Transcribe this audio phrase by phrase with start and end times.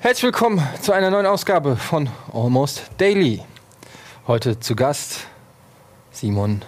[0.00, 3.42] Herzlich willkommen zu einer neuen Ausgabe von Almost Daily.
[4.26, 5.26] Heute zu Gast
[6.10, 6.62] Simon,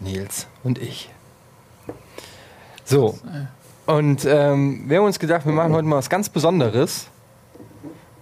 [0.00, 1.08] Nils und ich.
[2.84, 3.18] So,
[3.86, 7.08] und ähm, wir haben uns gedacht, wir machen heute mal was ganz Besonderes.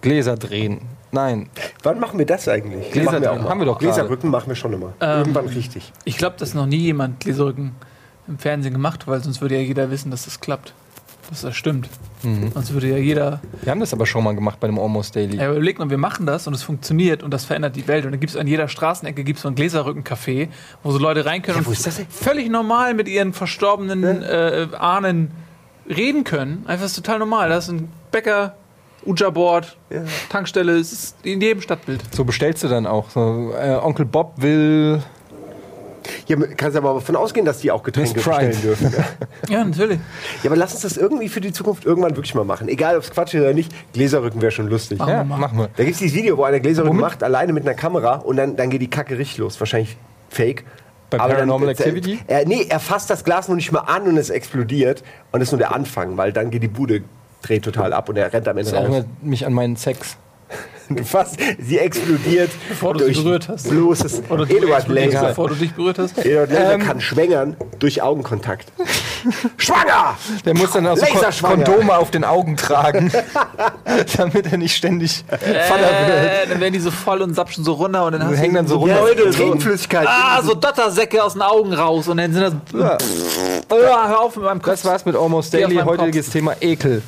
[0.00, 0.80] Gläser drehen.
[1.12, 1.50] Nein,
[1.82, 2.90] Wann machen wir das eigentlich?
[2.92, 3.48] Gläser- machen wir, auch mal.
[3.50, 3.92] haben wir doch gerade.
[3.92, 4.92] Gläserrücken machen wir schon immer.
[5.00, 5.92] Ähm, Irgendwann richtig.
[6.04, 7.72] Ich glaube, dass noch nie jemand Gläserrücken
[8.28, 10.72] im Fernsehen gemacht hat, weil sonst würde ja jeder wissen, dass das klappt.
[11.30, 11.88] Das stimmt.
[12.22, 13.40] Sonst würde ja jeder.
[13.62, 15.38] wir haben das aber schon mal gemacht bei dem Almost Daily.
[15.38, 18.04] Ja, überlegt mal, wir machen das und es funktioniert und das verändert die Welt.
[18.04, 20.48] Und dann gibt es an jeder Straßenecke gibt's so ein Gläserrücken-Café,
[20.84, 25.32] wo so Leute rein können Ja, und völlig normal mit ihren verstorbenen äh, Ahnen
[25.88, 26.64] reden können.
[26.66, 27.48] Einfach ist total normal.
[27.48, 28.54] Da ist ein Bäcker,
[29.04, 30.02] Uja-Board, Ja.
[30.28, 32.02] Tankstelle, es ist in jedem Stadtbild.
[32.14, 33.10] So bestellst du dann auch.
[33.10, 35.02] So, äh, Onkel Bob will.
[36.26, 38.92] Hier kannst du aber davon ausgehen, dass die auch Getränke bestellen dürfen.
[38.96, 39.04] Ja.
[39.48, 39.98] Ja, natürlich.
[40.42, 42.68] ja, aber lass uns das irgendwie für die Zukunft irgendwann wirklich mal machen.
[42.68, 43.72] Egal, ob es Quatsch ist oder nicht.
[43.92, 44.98] Gläserrücken wäre schon lustig.
[44.98, 45.38] Machen Ja, wir mal.
[45.38, 45.68] machen wir.
[45.76, 47.00] Da gibt es dieses Video, wo einer Gläserrücken Womit?
[47.10, 49.58] macht, alleine mit einer Kamera und dann, dann geht die Kacke richtig los.
[49.60, 49.96] Wahrscheinlich
[50.30, 50.64] fake.
[51.10, 52.18] Bei Aber dann- Paranormal äh, Activity?
[52.26, 55.02] Er, nee, er fasst das Glas noch nicht mal an und es explodiert.
[55.32, 57.02] Und das ist nur der Anfang, weil dann geht die Bude
[57.42, 58.88] dreht total ab und er rennt am Ende Das raus.
[58.88, 60.16] erinnert mich an meinen Sex.
[60.88, 62.50] Du fasst, sie explodiert.
[62.68, 63.68] Bevor du sie durch berührt hast.
[63.70, 65.28] Bloßes Oder du Eduard Laser.
[65.28, 66.18] bevor du dich berührt hast.
[66.18, 66.80] Eduard Laser Ähm.
[66.86, 68.72] kann schwängern durch Augenkontakt.
[69.56, 70.16] Schwanger!
[70.44, 71.46] Der muss dann auch so.
[71.46, 73.12] Kondome auf den Augen tragen,
[74.16, 76.44] damit er nicht ständig Vater wird.
[76.44, 78.58] Äh, dann werden die so voll und sapschen so runter und dann hast hängen du
[78.58, 79.00] dann so runter.
[79.00, 80.06] Leute, so, Trinkflüssigkeit.
[80.08, 82.80] ah, so Dottersäcke aus den Augen raus und dann sind das.
[82.80, 82.98] Ja.
[83.70, 84.72] Ah, hör auf mit meinem Kopf.
[84.74, 85.76] Das war's mit Almost Daily.
[85.76, 86.30] Heutiges.
[86.30, 87.02] Thema Ekel.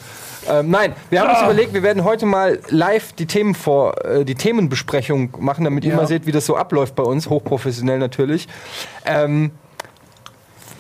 [0.48, 1.44] Ähm, nein, wir haben uns Ah.
[1.44, 5.94] überlegt, wir werden heute mal live die Themen vor, äh, die Themenbesprechung machen, damit ihr
[5.94, 8.48] mal seht, wie das so abläuft bei uns, hochprofessionell natürlich.
[9.06, 9.52] Ähm,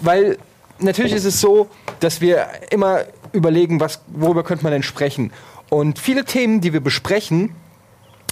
[0.00, 0.38] weil
[0.78, 1.68] natürlich ist es so,
[2.00, 3.00] dass wir immer
[3.32, 5.32] überlegen, was, worüber könnte man denn sprechen.
[5.70, 7.54] Und viele Themen, die wir besprechen,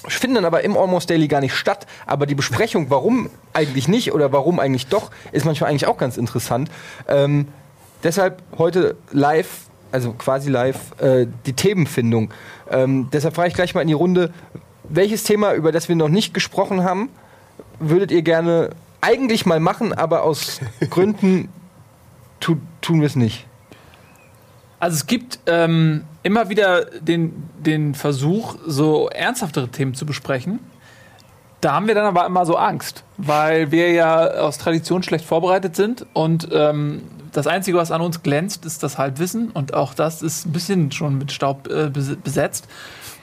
[0.07, 1.87] finden dann aber im Almost Daily gar nicht statt.
[2.05, 6.17] Aber die Besprechung, warum eigentlich nicht oder warum eigentlich doch, ist manchmal eigentlich auch ganz
[6.17, 6.69] interessant.
[7.07, 7.47] Ähm,
[8.03, 9.47] deshalb heute live,
[9.93, 12.31] also quasi live, äh, die Themenfindung.
[12.69, 14.33] Ähm, deshalb frage ich gleich mal in die Runde,
[14.83, 17.09] welches Thema, über das wir noch nicht gesprochen haben,
[17.79, 18.71] würdet ihr gerne
[19.01, 20.59] eigentlich mal machen, aber aus
[20.89, 21.49] Gründen
[22.39, 23.45] tu, tun wir es nicht?
[24.79, 30.59] Also es gibt ähm, immer wieder den, den Versuch, so ernsthaftere Themen zu besprechen.
[31.61, 35.77] Da haben wir dann aber immer so Angst, weil wir ja aus Tradition schlecht vorbereitet
[35.77, 37.03] sind und ähm,
[37.33, 40.91] das Einzige, was an uns glänzt, ist das Halbwissen und auch das ist ein bisschen
[40.91, 42.67] schon mit Staub äh, bes- besetzt.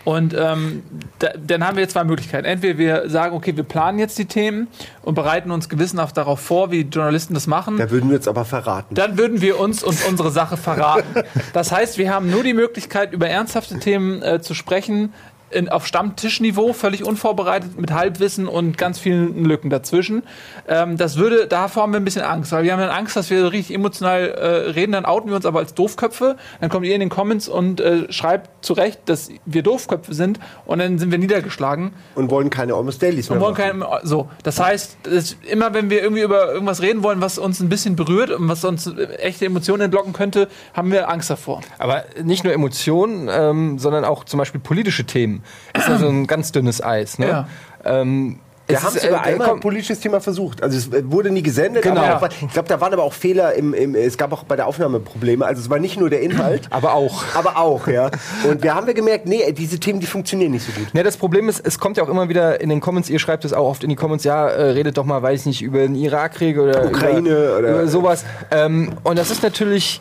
[0.02, 0.82] Und ähm,
[1.18, 2.46] da, dann haben wir jetzt zwei Möglichkeiten.
[2.46, 4.68] Entweder wir sagen, okay, wir planen jetzt die Themen
[5.02, 7.76] und bereiten uns gewissenhaft darauf vor, wie Journalisten das machen.
[7.76, 8.94] Da würden wir jetzt aber verraten.
[8.94, 11.04] Dann würden wir uns und unsere Sache verraten.
[11.52, 15.12] Das heißt, wir haben nur die Möglichkeit, über ernsthafte Themen äh, zu sprechen,
[15.50, 20.22] in, auf Stammtischniveau, völlig unvorbereitet, mit Halbwissen und ganz vielen Lücken dazwischen.
[20.68, 23.30] Ähm, das würde, davor haben wir ein bisschen Angst, weil wir haben dann Angst, dass
[23.30, 26.36] wir so richtig emotional äh, reden, dann outen wir uns aber als Doofköpfe.
[26.60, 30.78] Dann kommt ihr in den Comments und äh, schreibt zurecht, dass wir Doofköpfe sind und
[30.78, 31.92] dann sind wir niedergeschlagen.
[32.14, 33.90] Und wollen keine Almost Dailies mehr Und wollen machen.
[33.90, 37.60] kein, so, das heißt, es, immer wenn wir irgendwie über irgendwas reden wollen, was uns
[37.60, 41.60] ein bisschen berührt und was uns echte Emotionen entlocken könnte, haben wir Angst davor.
[41.78, 45.39] Aber nicht nur Emotionen, ähm, sondern auch zum Beispiel politische Themen.
[45.76, 47.18] Ist ja so ein ganz dünnes Eis.
[47.18, 47.28] Ne?
[47.28, 47.48] Ja.
[47.84, 50.62] Ähm, Wir es haben ist, es sogar äh, einmal ein politisches Thema versucht.
[50.62, 51.82] Also es äh, wurde nie gesendet.
[51.82, 52.02] Genau.
[52.02, 53.94] Aber ich glaube, da waren aber auch Fehler im, im.
[53.94, 55.44] Es gab auch bei der Aufnahme Probleme.
[55.46, 56.66] Also es war nicht nur der Inhalt.
[56.70, 57.24] aber auch.
[57.34, 58.10] Aber auch, ja.
[58.48, 60.88] Und wir haben wir gemerkt, nee, diese Themen, die funktionieren nicht so gut.
[60.92, 63.44] Ja, das Problem ist, es kommt ja auch immer wieder in den Comments, ihr schreibt
[63.44, 65.78] es auch oft in die Comments, ja, äh, redet doch mal, weiß ich nicht, über
[65.80, 68.24] den Irakkrieg oder Ukraine über, oder- über sowas.
[68.50, 70.00] Ähm, und das ist natürlich,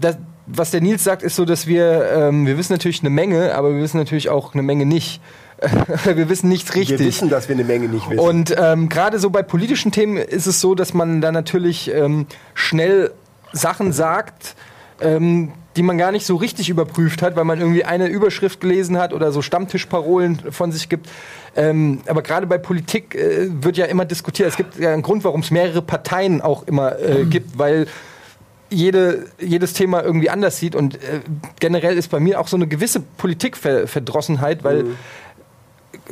[0.00, 0.16] das,
[0.54, 3.74] was der Nils sagt, ist so, dass wir, ähm, wir wissen natürlich eine Menge, aber
[3.74, 5.20] wir wissen natürlich auch eine Menge nicht.
[6.04, 6.98] wir wissen nichts richtig.
[6.98, 8.18] Wir wissen, dass wir eine Menge nicht wissen.
[8.18, 12.26] Und ähm, gerade so bei politischen Themen ist es so, dass man da natürlich ähm,
[12.54, 13.12] schnell
[13.52, 14.56] Sachen sagt,
[15.00, 18.98] ähm, die man gar nicht so richtig überprüft hat, weil man irgendwie eine Überschrift gelesen
[18.98, 21.08] hat oder so Stammtischparolen von sich gibt.
[21.56, 24.48] Ähm, aber gerade bei Politik äh, wird ja immer diskutiert.
[24.48, 27.86] Es gibt ja einen Grund, warum es mehrere Parteien auch immer äh, gibt, weil
[28.72, 30.74] jede, jedes Thema irgendwie anders sieht.
[30.74, 31.20] Und äh,
[31.60, 34.86] generell ist bei mir auch so eine gewisse Politikverdrossenheit, weil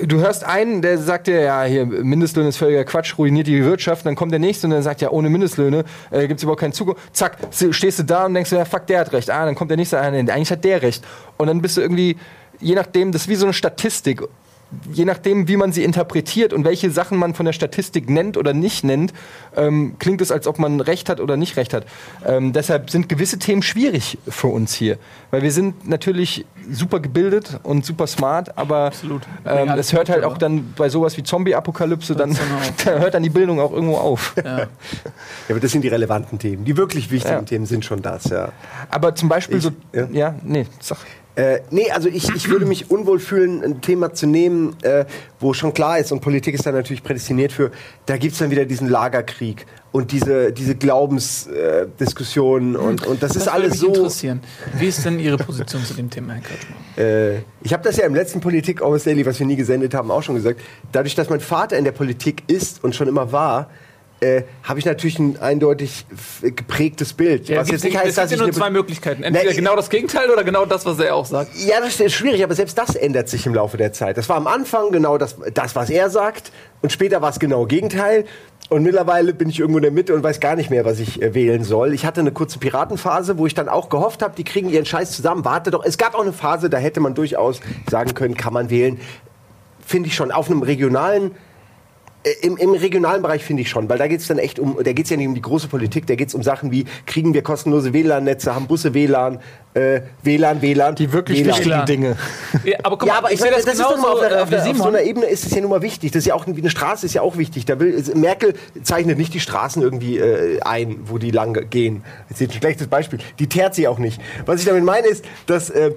[0.02, 4.06] du hörst einen, der sagt dir, ja, hier, Mindestlöhne ist völliger Quatsch, ruiniert die Wirtschaft.
[4.06, 6.72] Dann kommt der nächste und der sagt, ja, ohne Mindestlöhne äh, gibt es überhaupt keinen
[6.72, 7.14] Zukunft.
[7.14, 7.38] Zack,
[7.70, 9.30] stehst du da und denkst, ja, fuck, der hat recht.
[9.30, 11.04] Ah, dann kommt der nächste, ah, nee, eigentlich hat der recht.
[11.36, 12.16] Und dann bist du irgendwie,
[12.60, 14.22] je nachdem, das ist wie so eine Statistik.
[14.93, 18.52] Je nachdem, wie man sie interpretiert und welche Sachen man von der Statistik nennt oder
[18.52, 19.12] nicht nennt,
[19.56, 21.87] ähm, klingt es, als ob man Recht hat oder nicht Recht hat.
[22.26, 24.99] Ähm, deshalb sind gewisse Themen schwierig für uns hier,
[25.31, 28.93] weil wir sind natürlich super gebildet und super smart, aber
[29.44, 32.40] ähm, es hört halt auch dann bei sowas wie Zombie-Apokalypse, dann Genau.
[32.84, 34.34] da hört dann die Bildung auch irgendwo auf.
[34.44, 34.61] Ja.
[35.49, 36.64] Ja, aber das sind die relevanten Themen.
[36.64, 37.43] Die wirklich wichtigen Ja.
[37.43, 38.50] Themen sind schon das, ja.
[38.88, 40.06] Aber zum Beispiel Ich- so, ja.
[40.12, 40.99] ja, nee, sag.
[41.36, 45.04] Äh, nee, also ich, ich würde mich unwohl fühlen, ein Thema zu nehmen, äh,
[45.38, 47.70] wo schon klar ist, und Politik ist da natürlich prädestiniert für,
[48.06, 53.42] da gibt's dann wieder diesen Lagerkrieg und diese, diese Glaubensdiskussionen äh, und, und das, ist
[53.42, 53.86] würde alles mich so.
[53.88, 54.40] interessieren.
[54.76, 56.78] Wie ist denn Ihre Position zu dem Thema, Herr Kretschmann?
[56.96, 60.10] Äh, ich habe das ja im letzten Politik Always Daily, was wir nie gesendet haben,
[60.10, 60.60] auch schon gesagt.
[60.90, 63.70] Dadurch, dass mein Vater in der Politik ist und schon immer war,
[64.20, 66.05] äh, habe ich natürlich ein eindeutig
[66.43, 67.49] geprägtes Bild.
[67.49, 69.22] Ja, was jetzt nicht heißt, es dass gibt ja ich nur zwei Möglichkeiten.
[69.22, 71.50] Entweder Nee, genau das Gegenteil oder genau das, was er auch sagt.
[71.56, 74.17] Ja, das ist schwierig, aber selbst das ändert sich im Laufe der Zeit.
[74.17, 76.52] Das war am Anfang genau das, das was er sagt,
[76.82, 78.25] und später war es genau Gegenteil.
[78.69, 81.20] Und mittlerweile bin ich irgendwo in der Mitte und weiß gar nicht mehr, was ich
[81.20, 81.93] äh, wählen soll.
[81.93, 85.11] Ich hatte eine kurze Piratenphase, wo ich dann auch gehofft habe, die kriegen ihren Scheiß
[85.11, 85.44] zusammen.
[85.44, 88.70] Warte doch, es gab auch eine Phase, da hätte man durchaus sagen können, kann man
[88.70, 89.00] wählen.
[89.84, 90.31] Finde ich schon.
[90.31, 91.32] Auf einem regionalen
[92.43, 94.93] im, Im regionalen Bereich finde ich schon, weil da geht es dann echt um, da
[94.93, 97.32] geht es ja nicht um die große Politik, da geht es um Sachen wie, kriegen
[97.32, 99.40] wir kostenlose WLAN-Netze, haben Busse WLAN,
[99.72, 100.96] äh, WLAN, WLAN.
[100.96, 101.58] Die wirklich WLAN.
[101.58, 101.87] wichtigen.
[101.87, 102.17] Dinge.
[102.64, 104.37] Ja, aber guck Ja, mal, aber ich, sehe meine, das, ist doch mal auf, einer,
[104.37, 106.12] äh, auf, einer, auf so einer Ebene ist es ja nun mal wichtig.
[106.12, 107.64] Das ist ja auch eine Straße ist ja auch wichtig.
[107.64, 108.52] Da will Merkel
[108.82, 112.05] zeichnet nicht die Straßen irgendwie äh, ein, wo die lang gehen.
[112.28, 113.20] Das ist ein schlechtes Beispiel.
[113.38, 114.20] Die teert sie auch nicht.
[114.44, 115.93] Was ich damit meine ist, dass äh,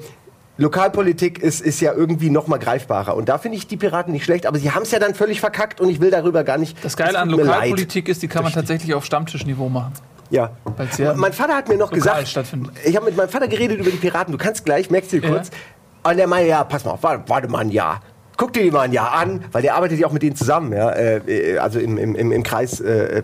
[0.58, 3.16] Lokalpolitik ist, ist ja irgendwie noch mal greifbarer.
[3.16, 5.40] Und da finde ich die Piraten nicht schlecht, aber sie haben es ja dann völlig
[5.40, 6.84] verkackt und ich will darüber gar nicht.
[6.84, 7.30] Das Geile an.
[7.30, 9.94] Lokalpolitik ist, die kann man tatsächlich auf Stammtischniveau machen.
[10.30, 10.52] Ja.
[10.98, 12.56] Ja mein Vater hat mir noch lokal gesagt,
[12.86, 14.32] ich habe mit meinem Vater geredet über die Piraten.
[14.32, 15.50] Du kannst gleich, merkst du dir kurz.
[16.04, 18.02] Und der meinte, ja, pass mal auf, warte, warte mal ein Jahr.
[18.38, 20.74] Guck dir die mal ein Jahr an, weil der arbeitet ja auch mit denen zusammen,
[20.74, 23.24] ja, äh, also im, im, im, im Kreis, äh,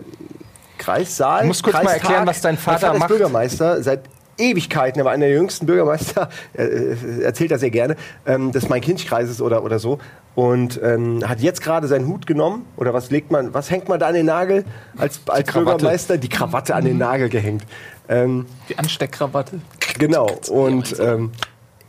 [0.78, 1.42] Kreissaal.
[1.42, 2.02] Du musst kurz mal Kreistag.
[2.02, 3.08] erklären, was dein Mein Vater Vater ist macht.
[3.08, 4.00] Bürgermeister seit
[4.40, 7.96] Ewigkeiten, er war einer der jüngsten Bürgermeister, er, äh, erzählt das sehr gerne,
[8.26, 9.98] ähm, des Main-Kinch-Kreises oder, oder so.
[10.34, 14.00] Und ähm, hat jetzt gerade seinen Hut genommen, oder was legt man, was hängt man
[14.00, 14.64] da an den Nagel
[14.96, 15.76] als, als Krawatte.
[15.76, 16.18] Bürgermeister?
[16.18, 17.64] Die Krawatte an den Nagel gehängt.
[18.08, 19.60] Ähm, Die Ansteckkrawatte.
[19.98, 20.30] Genau.
[20.48, 21.32] Und ähm,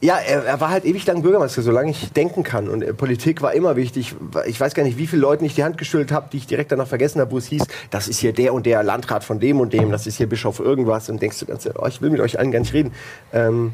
[0.02, 2.68] ja, er, er war halt ewig lang Bürgermeister, solange ich denken kann.
[2.68, 4.16] Und äh, Politik war immer wichtig.
[4.48, 6.72] Ich weiß gar nicht, wie viele Leuten ich die Hand geschüttelt habe, die ich direkt
[6.72, 9.60] danach vergessen habe, wo es hieß, das ist hier der und der Landrat von dem
[9.60, 11.08] und dem, das ist hier Bischof irgendwas.
[11.10, 12.94] Und denkst du ganz, oh, ich will mit euch allen gar nicht reden.
[13.32, 13.74] Ähm,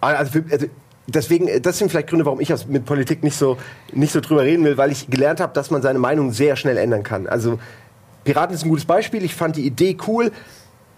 [0.00, 0.66] also, für, also
[1.06, 3.58] deswegen, äh, das sind vielleicht Gründe, warum ich mit Politik nicht so,
[3.92, 6.78] nicht so drüber reden will, weil ich gelernt habe, dass man seine Meinung sehr schnell
[6.78, 7.26] ändern kann.
[7.26, 7.58] Also
[8.24, 9.22] Piraten ist ein gutes Beispiel.
[9.22, 10.32] Ich fand die Idee cool.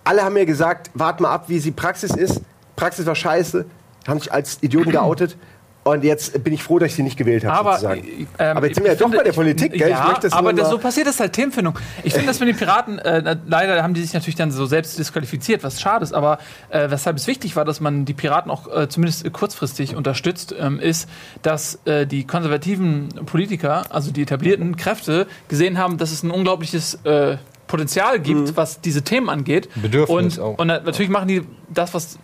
[0.04, 2.40] Alle haben mir gesagt, wart mal ab, wie sie Praxis ist.
[2.76, 3.66] Praxis war scheiße,
[4.06, 5.36] haben sich als Idioten geoutet.
[5.84, 8.06] Und jetzt bin ich froh, dass ich sie nicht gewählt habe, Aber, sozusagen.
[8.06, 9.90] äh, ähm, aber jetzt sind wir ja doch bei der Politik, gell?
[9.90, 11.76] Ja, ich möchte das aber das, so passiert es halt Themenfindung.
[12.04, 14.96] Ich finde das mit den Piraten, äh, leider haben die sich natürlich dann so selbst
[14.96, 16.38] disqualifiziert, was schade ist, aber
[16.68, 20.78] äh, weshalb es wichtig war, dass man die Piraten auch äh, zumindest kurzfristig unterstützt, ähm,
[20.78, 21.08] ist,
[21.42, 27.00] dass äh, die konservativen Politiker, also die etablierten Kräfte, gesehen haben, dass es ein unglaubliches
[27.04, 27.38] äh,
[27.72, 28.56] Potenzial gibt, Mhm.
[28.56, 29.68] was diese Themen angeht.
[29.80, 30.58] Bedürfnis und, auch.
[30.58, 32.18] Und na- natürlich machen die das, was,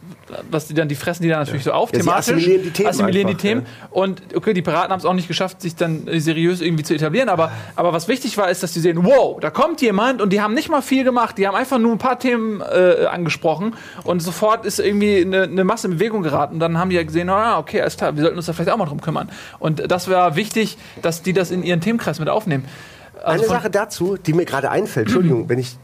[0.51, 2.29] was die dann, die fressen die dann natürlich so auf, Ja, sie thematisch.
[2.35, 3.67] assimilieren die Themen assimilieren einfach, die Themen.
[3.91, 7.31] Und okay, die Piraten haben es auch nicht geschafft, sich dann seriös irgendwie zu etablieren.
[7.31, 10.43] Aber, aber was wichtig war, ist, dass die sehen, wow, da kommt jemand und die
[10.43, 11.39] haben nicht mal viel gemacht.
[11.39, 15.65] Die haben einfach nur ein paar Themen äh, angesprochen und sofort ist irgendwie eine, eine
[15.65, 16.55] Masse in Bewegung geraten.
[16.55, 18.71] Und dann haben die ja gesehen, ah, okay, alles klar, wir sollten uns da vielleicht
[18.71, 19.31] auch mal drum kümmern.
[19.59, 22.67] Und das war wichtig, dass die das in ihren Themenkreis mit aufnehmen.
[23.23, 25.77] Also Eine Sache dazu, die mir gerade einfällt, Entschuldigung, wenn ich.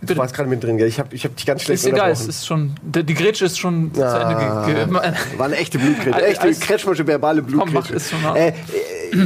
[0.00, 0.18] Du Bitte.
[0.18, 0.88] warst gerade mit drin, gell?
[0.88, 3.44] Ich habe ich hab dich ganz schlecht ist egal, es ist schon, die, die Grätsche
[3.44, 4.34] ist schon zu Ende
[4.66, 6.24] ge ge War eine echte Blutgrätsche.
[6.26, 7.94] Echte alles- kretschmersche verbale Blutgrätsche.
[8.34, 8.52] Äh, äh,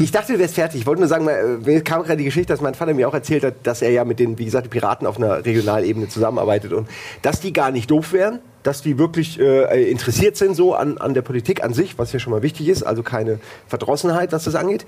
[0.03, 0.83] ich dachte, du wärst fertig.
[0.83, 3.15] Ich wollte nur sagen, äh, mir kam gerade die Geschichte, dass mein Vater mir auch
[3.15, 6.89] erzählt hat, dass er ja mit den, wie gesagt, Piraten auf einer Regionalebene zusammenarbeitet und
[7.23, 11.15] dass die gar nicht doof wären, dass die wirklich äh, interessiert sind so an, an
[11.15, 14.55] der Politik an sich, was ja schon mal wichtig ist, also keine Verdrossenheit, was das
[14.55, 14.85] angeht.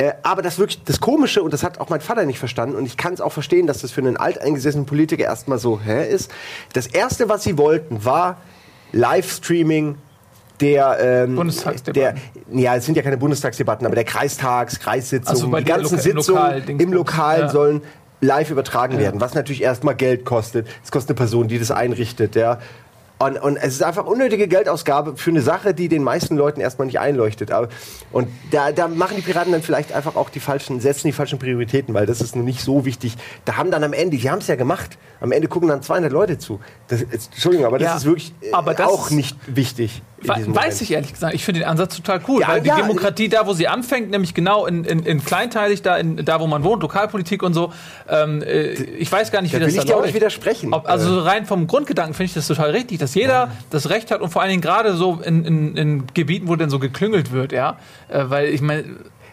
[0.00, 2.86] Äh, aber das wirklich das Komische, und das hat auch mein Vater nicht verstanden, und
[2.86, 6.30] ich kann es auch verstehen, dass das für einen alteingesessenen Politiker erstmal so hä, ist.
[6.72, 8.38] Das Erste, was sie wollten, war
[8.92, 9.96] Livestreaming
[10.60, 12.20] der, ähm, Bundestagsdebatten.
[12.46, 15.64] der, ja, es sind ja keine Bundestagsdebatten, aber der Kreistags, Kreissitzungen, Ach so, bei die
[15.66, 16.82] ganzen Loka- Sitzungen Lokal-Dingsbums.
[16.82, 17.48] im Lokal Ja.
[17.48, 17.82] sollen
[18.22, 20.66] live übertragen werden, was natürlich erstmal Geld kostet.
[20.84, 22.58] Es kostet eine Person, die das einrichtet, ja.
[23.22, 26.86] Und, und es ist einfach unnötige Geldausgabe für eine Sache, die den meisten Leuten erstmal
[26.86, 27.50] nicht einleuchtet.
[27.52, 27.68] Aber,
[28.12, 31.38] und da, da machen die Piraten dann vielleicht einfach auch die falschen, setzen die falschen
[31.38, 33.18] Prioritäten, weil das ist nun nicht so wichtig.
[33.44, 36.10] Da haben dann am Ende, die haben es ja gemacht, am Ende gucken dann 200
[36.10, 36.60] Leute zu.
[36.88, 40.02] Das, Entschuldigung, aber das Ja, ist wirklich äh, das auch ist- nicht wichtig.
[40.22, 40.82] Weiß Moment.
[40.82, 41.34] ich ehrlich gesagt.
[41.34, 42.42] Ich finde den Ansatz total cool.
[42.42, 45.82] Ja, weil die ja, Demokratie da, wo sie anfängt, nämlich genau in, in, in kleinteilig,
[45.82, 47.72] da, in, da wo man wohnt, Lokalpolitik und so.
[48.08, 50.14] Ähm, äh, ich weiß gar nicht, Da wie will das ich da dir auch nicht
[50.14, 50.74] widersprechen.
[50.74, 54.10] Ob, also Äh, rein vom Grundgedanken finde ich das total richtig, dass jeder das Recht
[54.10, 57.32] hat und vor allen Dingen gerade so in, in, in Gebieten, wo denn so geklüngelt
[57.32, 57.78] wird, ja.
[58.08, 58.84] Äh, weil ich meine,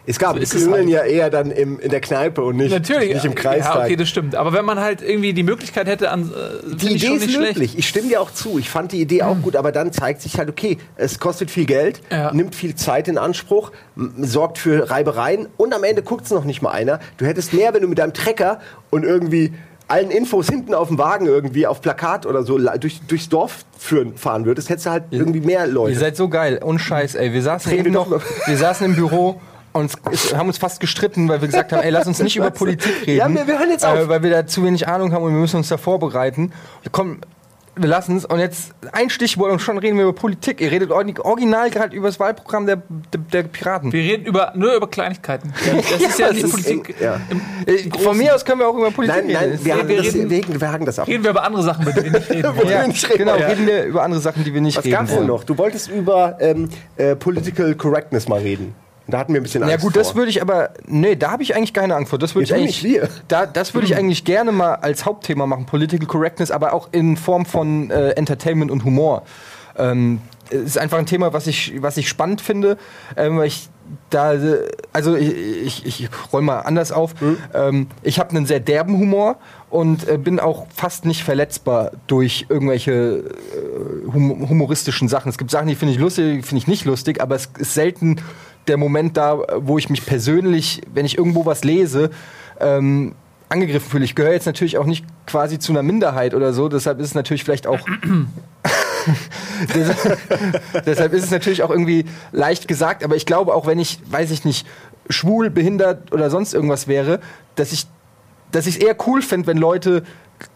[0.10, 0.88] es gab so ist halt.
[0.90, 3.14] ja eher dann im, in der Kneipe und nicht, natürlich.
[3.14, 3.76] nicht im Kreistag.
[3.76, 4.36] Ja, okay, das stimmt.
[4.36, 7.56] Aber wenn man halt irgendwie die Möglichkeit hätte, an, äh, Die Idee ist nicht schlecht.
[7.56, 7.78] löblich.
[7.78, 8.58] Ich stimme dir auch zu.
[8.58, 11.66] Ich fand die Idee auch gut, aber dann zeigt sich halt, okay, es kostet viel
[11.66, 12.32] Geld, Ja.
[12.34, 13.72] nimmt viel Zeit in Anspruch,
[14.18, 17.00] sorgt für Reibereien und am Ende guckt es noch nicht mal einer.
[17.18, 18.60] Du hättest mehr, wenn du mit deinem Trecker
[18.90, 19.54] und irgendwie
[19.90, 24.18] allen Infos hinten auf dem Wagen irgendwie auf Plakat oder so durch, durchs Dorf führen,
[24.18, 25.94] fahren würdest, hättest du halt irgendwie mehr Leute.
[25.94, 26.60] Ihr seid so geil.
[26.64, 27.32] Und Scheiß, ey.
[27.32, 29.40] Wir saßen eben noch, wir saßen im Büro
[29.78, 32.52] und es- haben uns fast gestritten, weil wir gesagt haben, ey, lass uns nicht über
[32.52, 33.18] Politik reden.
[33.18, 33.98] Ja, wir- wir hören jetzt auf.
[33.98, 36.52] Äh, weil wir da zu wenig Ahnung haben und wir müssen uns da vorbereiten.
[36.92, 37.20] Komm,
[37.80, 38.26] wir lassen es.
[38.26, 40.62] Und jetzt ein Stichwort und schon reden wir über Politik.
[40.62, 42.78] Ihr redet original gerade über das Wahlprogramm der,
[43.14, 43.94] der, der Piraten.
[43.94, 45.54] Wir reden über, nur über Kleinigkeiten.
[45.64, 46.96] Das ist ja das nicht ist Politik.
[47.00, 47.22] eng, ja.
[48.00, 49.60] Von mir aus können wir auch über Politik Nein, nein, reden.
[49.60, 51.08] wir, wir haben das, reden- wir, wir haken das ab.
[51.08, 52.68] reden wir über andere Sachen, über die wir nicht reden wollen.
[52.70, 53.18] ja, nicht reden.
[53.20, 53.46] genau, Ja.
[53.46, 55.28] reden wir über andere Sachen, die wir nicht Was reden gab's denn wollen.
[55.28, 55.44] noch?
[55.44, 58.74] Du wolltest über ähm, äh, Political Correctness mal reden.
[59.08, 60.18] Und Da hatten wir ein bisschen Angst Ja gut, das vor.
[60.18, 62.20] würde ich aber, nee, da habe ich eigentlich keine Angst vor.
[62.20, 63.10] Das würde ich eigentlich, wir.
[63.28, 67.18] da, das würde ich eigentlich gerne mal als Hauptthema machen, Political Correctness, aber auch in
[67.18, 69.24] Form von äh, Entertainment und Humor.
[69.78, 72.78] Ähm, ist einfach ein Thema, was ich, was ich spannend finde,
[73.16, 73.70] ähm, weil ich
[74.10, 74.34] da,
[74.92, 77.14] also ich, ich, ich roll mal anders auf.
[77.54, 79.38] Ähm, ich habe einen sehr derben Humor
[79.70, 85.30] und äh, bin auch fast nicht verletzbar durch irgendwelche äh, hum humoristischen Sachen.
[85.30, 88.18] Es gibt Sachen, die finde ich lustig, finde ich nicht lustig, aber es ist selten
[88.68, 92.10] der Moment da, wo ich mich persönlich, wenn ich irgendwo was lese,
[92.60, 93.16] ähm,
[93.50, 94.06] angegriffen fühle.
[94.06, 97.16] Ich gehöre jetzt natürlich auch nicht quasi zu einer Minderheit oder so, deshalb ist es
[97.16, 97.80] natürlich vielleicht auch
[99.74, 100.18] deshalb,
[100.86, 104.32] deshalb ist es natürlich auch irgendwie leicht gesagt, aber ich glaube auch, wenn ich, weiß
[104.32, 104.68] ich nicht,
[105.10, 107.22] schwul, behindert oder sonst irgendwas wäre,
[107.56, 107.88] dass ich
[108.52, 110.04] dass ich es eher cool fände, wenn Leute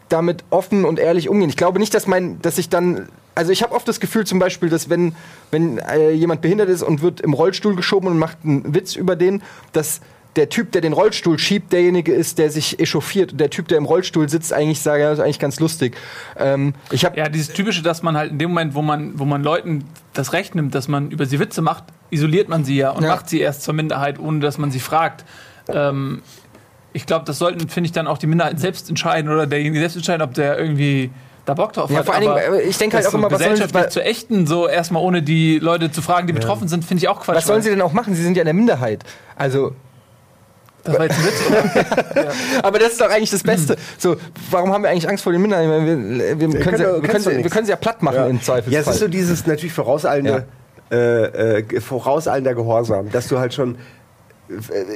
[0.08, 1.48] damit offen und ehrlich umgehen.
[1.48, 4.38] Ich glaube nicht, dass mein, dass ich dann, also ich habe oft das Gefühl zum
[4.38, 5.14] Beispiel, dass wenn,
[5.50, 9.16] wenn äh, jemand behindert ist und wird im Rollstuhl geschoben und macht einen Witz über
[9.16, 10.00] den, dass
[10.36, 13.32] der Typ, der den Rollstuhl schiebt, derjenige ist, der sich echauffiert.
[13.32, 15.94] Und der Typ, der im Rollstuhl sitzt, eigentlich sage, ja, das ist eigentlich ganz lustig.
[16.38, 19.26] Ähm, ich habe Ja, dieses typische, dass man halt in dem Moment, wo man, wo
[19.26, 19.84] man Leuten
[20.14, 23.10] das Recht nimmt, dass man über sie Witze macht, isoliert man sie ja und Ja.
[23.10, 25.26] macht sie erst zur Minderheit, ohne dass man sie fragt.
[25.68, 26.22] Ähm,
[26.94, 29.96] ich glaube, das sollten, finde ich, dann auch die Minderheiten selbst entscheiden oder derjenige selbst
[29.96, 31.10] entscheiden, ob der irgendwie
[31.44, 32.06] da Bock drauf Ja, hat.
[32.06, 33.90] vor allen Dingen, äh, ich denke halt auch immer, so was sollen sie- gesellschaftlich weil-
[33.90, 37.20] zu ächten, so erstmal ohne die Leute zu fragen, die betroffen sind, finde ich auch
[37.20, 37.36] Quatsch.
[37.36, 38.14] was sollen sie denn auch machen?
[38.14, 39.02] Sie sind ja in der Minderheit.
[39.36, 39.72] Also,
[40.84, 42.32] Das war jetzt ein Witz, oder?
[42.64, 43.76] aber das ist doch eigentlich das Beste.
[43.98, 44.16] So,
[44.50, 45.70] warum haben wir eigentlich Angst vor den Minderheiten?
[45.86, 48.26] Wir, wir, können, können sie, wir, können sie, wir können sie ja platt machen Ja.
[48.26, 48.80] im Ja, Zweifelsfall.
[48.82, 50.46] es ist so dieses natürlich vorauseilende,
[50.90, 53.78] äh, äh, vorauseilender Gehorsam, dass du halt schon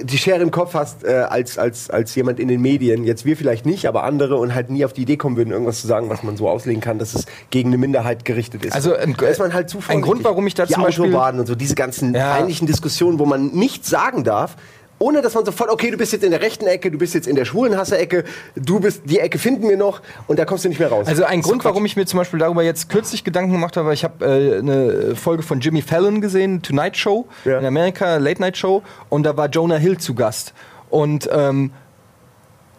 [0.05, 3.37] die Schere im Kopf hast äh, als, als, als jemand in den Medien, jetzt wir
[3.37, 6.09] vielleicht nicht, aber andere und halt nie auf die Idee kommen würden, irgendwas zu sagen,
[6.09, 8.73] was man so auslegen kann, dass es gegen eine Minderheit gerichtet ist.
[8.75, 10.03] Also, ein- da ist man halt zu ein.
[10.03, 12.35] Grund, warum ich da die zum Beispiel- Autobahnen und so, diese ganzen Ja.
[12.37, 14.57] peinlichen Diskussionen, wo man nichts sagen darf,
[14.99, 17.27] ohne dass man sofort, okay, du bist jetzt in der rechten Ecke, du bist jetzt
[17.27, 18.25] in der schwulen Hasser-Ecke,
[18.55, 21.07] du bist, die Ecke finden wir noch und da kommst du nicht mehr raus.
[21.07, 21.71] Also ein Grund, Quatsch.
[21.71, 25.15] warum ich mir zum Beispiel darüber jetzt kürzlich Gedanken gemacht habe, ich habe äh, eine
[25.17, 27.59] Folge von Jimmy Fallon gesehen, Tonight Show Ja.
[27.59, 30.55] in Amerika, Late Night Show, und da war Jonah Hill zu Gast.
[30.89, 31.73] Und ähm,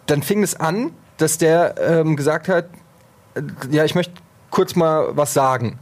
[0.06, 2.66] dann fing es an, dass der ähm, gesagt hat,
[3.34, 4.14] äh, ja, ich möchte
[4.50, 5.78] kurz mal was sagen.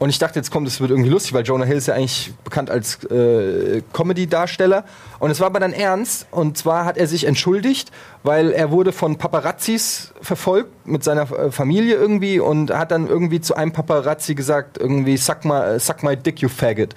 [0.00, 2.32] Und ich dachte, jetzt kommt, es wird irgendwie lustig, weil Jonah Hill ist ja eigentlich
[2.42, 4.84] bekannt als äh, Comedy-Darsteller.
[5.18, 6.26] Und es war aber dann ernst.
[6.30, 7.92] Und zwar hat er sich entschuldigt,
[8.22, 13.42] weil er wurde von Paparazzis verfolgt mit seiner äh, Familie irgendwie und hat dann irgendwie
[13.42, 16.94] zu einem Paparazzi gesagt, irgendwie, suck my, suck my dick, you faggot.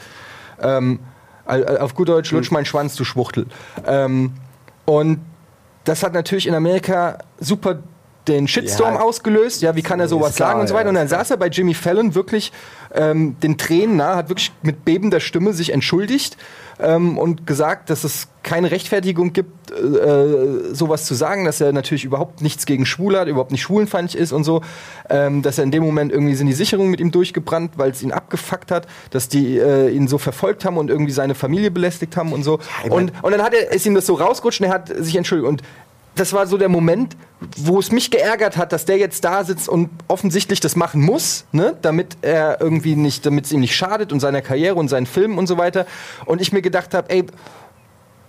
[0.61, 0.99] Ähm,
[1.45, 3.47] auf gut Deutsch, lutsch meinen Schwanz, du Schwuchtel.
[3.85, 4.31] Ähm,
[4.85, 5.19] und
[5.83, 7.79] das hat natürlich in Amerika super
[8.27, 9.01] den Shitstorm Ja.
[9.01, 9.61] ausgelöst.
[9.61, 10.89] Ja, wie kann er sowas klar, sagen und so ja, weiter.
[10.89, 12.51] Und dann saß er bei Jimmy Fallon wirklich
[12.93, 16.37] ähm, den Tränen nahe, hat wirklich mit bebender Stimme sich entschuldigt
[16.79, 22.03] ähm, und gesagt, dass es keine Rechtfertigung gibt, äh, sowas zu sagen, dass er natürlich
[22.03, 24.61] überhaupt nichts gegen Schwule hat, überhaupt nicht schwulenfeindlich ist und so,
[25.09, 28.01] ähm, dass er in dem Moment irgendwie sind die Sicherungen mit ihm durchgebrannt, weil es
[28.01, 32.15] ihn abgefuckt hat, dass die äh, ihn so verfolgt haben und irgendwie seine Familie belästigt
[32.17, 32.59] haben und so.
[32.83, 35.15] mein- und, und dann hat er, ist ihm das so rausgerutscht und er hat sich
[35.15, 35.47] entschuldigt.
[35.47, 35.61] Und
[36.15, 37.17] das war so der Moment,
[37.57, 41.45] wo es mich geärgert hat, dass der jetzt da sitzt und offensichtlich das machen muss,
[41.51, 45.05] ne, damit er irgendwie nicht, damit es ihm nicht schadet und seiner Karriere und seinen
[45.05, 45.85] Filmen und so weiter.
[46.25, 47.25] Und ich mir gedacht habe, ey,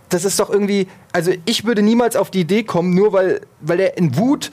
[0.09, 3.81] das ist doch irgendwie, also ich würde niemals auf die Idee kommen, nur weil, weil
[3.81, 4.51] er in Wut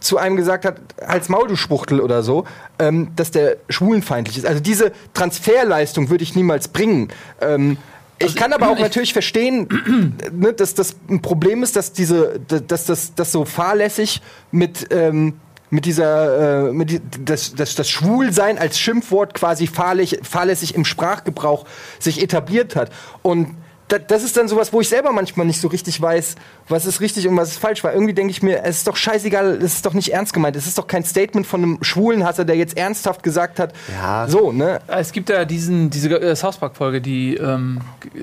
[0.00, 2.44] zu einem gesagt hat, als Maul, du Spuchtel oder so,
[2.78, 4.46] ähm, dass der schwulenfeindlich ist.
[4.46, 7.08] Also diese Transferleistung würde ich niemals bringen.
[7.40, 7.76] Ähm,
[8.20, 12.84] ich kann aber auch natürlich verstehen, ne, dass das ein Problem ist, dass diese, dass
[12.84, 18.58] das, das so fahrlässig mit ähm, mit dieser, äh, mit die, das, das, das Schwulsein
[18.58, 21.64] als Schimpfwort quasi fahrlässig, fahrlässig im Sprachgebrauch
[22.00, 22.90] sich etabliert hat.
[23.22, 23.54] Und
[23.98, 26.36] das ist dann sowas, wo ich selber manchmal nicht so richtig weiß,
[26.68, 27.82] was ist richtig und was ist falsch.
[27.84, 30.56] Weil irgendwie denke ich mir, es ist doch scheißegal, es ist doch nicht ernst gemeint.
[30.56, 34.26] Es ist doch kein Statement von einem Schwulenhasser, der jetzt ernsthaft gesagt hat, Ja.
[34.28, 34.80] so, ne?
[34.86, 37.80] Es gibt ja diesen, diese äh, South Park-Folge, die ähm,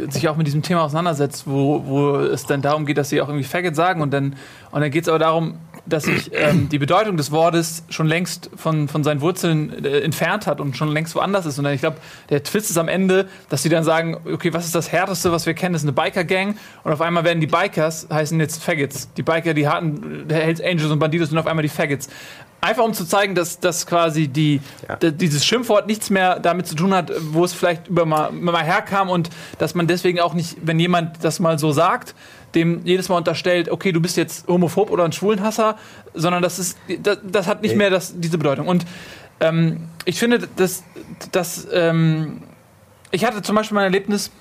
[0.10, 3.28] sich auch mit diesem Thema auseinandersetzt, wo, wo es dann darum geht, dass sie auch
[3.28, 4.36] irgendwie Faggot sagen und dann,
[4.72, 5.56] und dann geht es aber darum,
[5.88, 10.48] dass sich ähm, die Bedeutung des Wortes schon längst von, von seinen Wurzeln äh, entfernt
[10.48, 11.60] hat und schon längst woanders ist.
[11.60, 11.98] Und ich glaube,
[12.30, 15.46] der Twist ist am Ende, dass sie dann sagen, okay, was ist das Härteste, was
[15.46, 15.74] wir kennen?
[15.74, 16.58] Das ist eine Biker-Gang.
[16.84, 19.10] Und auf einmal werden die Bikers, heißen jetzt Faggots.
[19.16, 22.10] Die Biker, die harten der Hells Angels und Bandidos sind auf einmal die Faggots.
[22.60, 24.62] Einfach um zu zeigen, dass, dass quasi die,
[25.02, 28.64] d- dieses Schimpfwort nichts mehr damit zu tun hat, wo es vielleicht über mal, mal
[28.64, 32.16] herkam und dass man deswegen auch nicht, wenn jemand das mal so sagt,
[32.56, 35.78] dem jedes Mal unterstellt, okay, du bist jetzt homophob oder ein Schwulenhasser,
[36.16, 37.78] sondern das ist, das, das hat nicht Nee.
[37.78, 38.68] mehr das, diese Bedeutung.
[38.68, 38.86] Und
[39.40, 40.84] ähm, ich finde, dass,
[41.32, 42.42] dass ähm,
[43.12, 44.32] ich hatte zum Beispiel mein Erlebnis,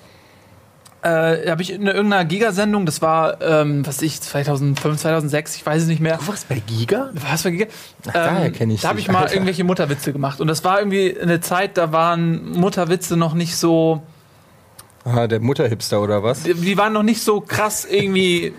[1.07, 5.83] äh, habe ich in irgendeiner Giga-Sendung, das war, ähm, was ich, 2005, 2006, ich weiß
[5.83, 6.17] es nicht mehr.
[6.17, 7.09] Du warst bei Giga?
[7.31, 7.67] Was für Giga?
[8.13, 9.33] daher kenn ich Da habe ich mal Alter.
[9.33, 10.41] irgendwelche Mutterwitze gemacht.
[10.41, 14.01] Und das war irgendwie eine Zeit, da waren Mutterwitze noch nicht so,
[15.05, 16.43] Ah, der Mutterhipster oder was?
[16.43, 18.53] die die waren noch nicht so krass irgendwie.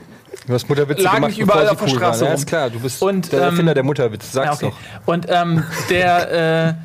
[0.47, 2.27] Du hast Mutterwitze Lagen gemacht, nicht überall bevor auf der cool Straße waren.
[2.27, 2.41] Ja, rum.
[2.41, 4.77] ist klar, du bist Und, der ähm, Erfinder der Mutterwitze, sag's Ja, doch.
[5.07, 6.77] Und ähm, der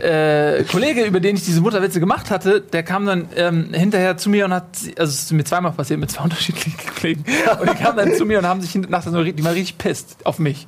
[0.00, 4.16] äh, äh, Kollege, über den ich diese Mutterwitze gemacht hatte, der kam dann ähm, hinterher
[4.16, 4.64] zu mir und hat,
[4.98, 7.24] also es ist mir zweimal passiert mit zwei unterschiedlichen Kollegen,
[7.60, 10.16] und die kamen dann zu mir und haben sich nach so, die waren richtig pisst
[10.24, 10.66] auf mich,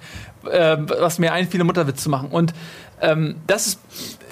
[0.50, 2.28] äh, was mir einfiel, einen Mutterwitz zu machen.
[2.30, 2.52] Und
[3.00, 3.80] ähm, das ist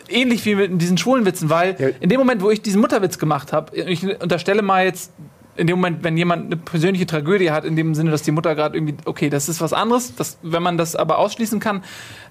[0.09, 1.89] ähnlich wie mit diesen schwulen Witzen, weil Ja.
[2.01, 5.11] in dem Moment, wo ich diesen Mutterwitz gemacht habe, ich unterstelle mal jetzt
[5.55, 8.55] in dem Moment, wenn jemand eine persönliche Tragödie hat, in dem Sinne, dass die Mutter
[8.55, 11.85] gerade irgendwie, okay, das ist was anderes, das, wenn man das aber ausschließen kann,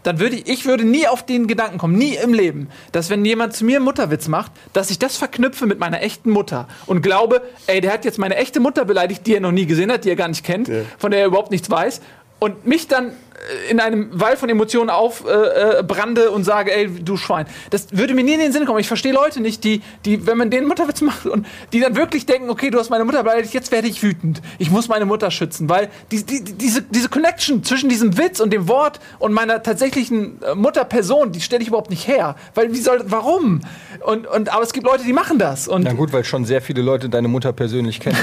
[0.04, 3.24] dann würde ich, ich würde nie auf den Gedanken kommen, nie im Leben, dass wenn
[3.24, 7.04] jemand zu mir einen Mutterwitz macht, dass ich das verknüpfe mit meiner echten Mutter und
[7.04, 10.04] glaube, ey, der hat jetzt meine echte Mutter beleidigt, die er noch nie gesehen hat,
[10.04, 12.02] die er gar nicht kennt, von der er überhaupt nichts weiß
[12.44, 16.90] und mich dann äh, in einem Wall von Emotionen aufbrande äh, brande und sage, ey,
[16.90, 17.46] du Schwein.
[17.70, 18.80] Das würde mir nie in den Sinn kommen.
[18.80, 22.26] Ich verstehe Leute nicht, die, die, wenn man den Mutterwitz macht und die dann wirklich
[22.26, 24.42] denken, okay, du hast meine Mutter beleidigt, jetzt werde ich wütend.
[24.58, 28.40] Ich muss meine Mutter schützen, weil die, die, die- diese, diese Connection zwischen diesem Witz
[28.40, 32.36] und dem Wort und meiner tatsächlichen äh, Mutterperson, die stelle ich überhaupt nicht her.
[32.56, 33.62] Weil wie soll, warum?
[34.04, 35.68] Und, und, aber es gibt Leute, die machen das.
[35.68, 38.18] Und Na gut, weil schon sehr viele Leute deine Mutter persönlich kennen.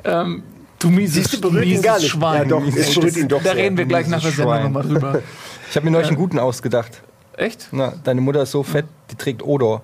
[0.05, 0.43] ähm,
[0.83, 2.09] du mieses, Siehst du, berührt ihn mieses gar nicht.
[2.09, 2.43] Schwein.
[2.43, 3.57] Ja, doch, es berührt ihn doch Da sehr.
[3.57, 5.21] reden wir gleich nach der Sendung nochmal drüber.
[5.71, 7.01] Ich habe mir neulich einen guten ausgedacht.
[7.35, 7.69] Echt?
[7.73, 9.81] Na, deine Mutter ist so fett, die trägt Odor.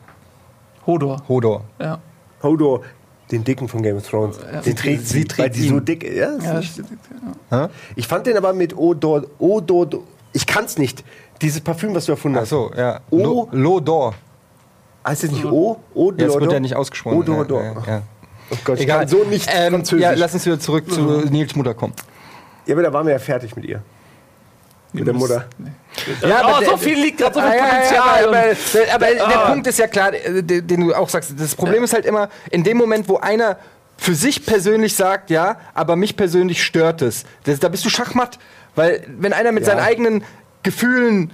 [0.86, 1.22] Hodor.
[1.28, 1.64] Hodor.
[1.80, 1.98] Ja.
[2.42, 2.82] Hodor,
[3.30, 4.36] den Dicken von Game of Thrones.
[4.66, 5.84] Den trägt sie, sie trägt weil die so ihn.
[5.86, 6.16] dick ist.
[6.16, 6.80] Ja, Ja, nicht-
[7.96, 9.88] ich fand den aber mit Odor, Odor,
[10.34, 11.02] ich kann's nicht.
[11.40, 12.50] Dieses Parfüm, was du erfunden Ach hast.
[12.50, 13.00] so, ja.
[13.10, 14.14] O- Lo- Lodor.
[15.06, 15.78] Heißt das nicht O?
[15.94, 16.18] Odor?
[16.20, 17.16] Ja, das wird ja nicht ausgesprochen.
[17.16, 17.62] Odor.
[17.62, 18.02] Ja, ja, ja.
[18.50, 19.00] Oh Gott, ich Egal.
[19.00, 20.02] kann so nicht ähm, Französisch.
[20.02, 21.92] Ja, lass uns wieder zurück zu Nils Mutter kommen.
[22.66, 23.82] Ja, aber da waren wir ja fertig mit ihr.
[24.92, 25.44] Mit der Mutter.
[26.22, 28.04] Ja, oh, aber so der- viel liegt gerade so viel Ah, ja, ja, Potenzial.
[28.86, 29.50] ja, aber, aber der Ah.
[29.50, 31.34] Punkt ist ja klar, äh, den den du auch sagst.
[31.38, 33.58] Das Problem ist halt immer, in dem Moment, wo einer
[33.98, 38.38] für sich persönlich sagt, ja, aber mich persönlich stört es, das, da bist du Schachmatt.
[38.76, 39.72] Weil wenn einer mit Ja.
[39.72, 40.24] seinen eigenen
[40.62, 41.32] Gefühlen,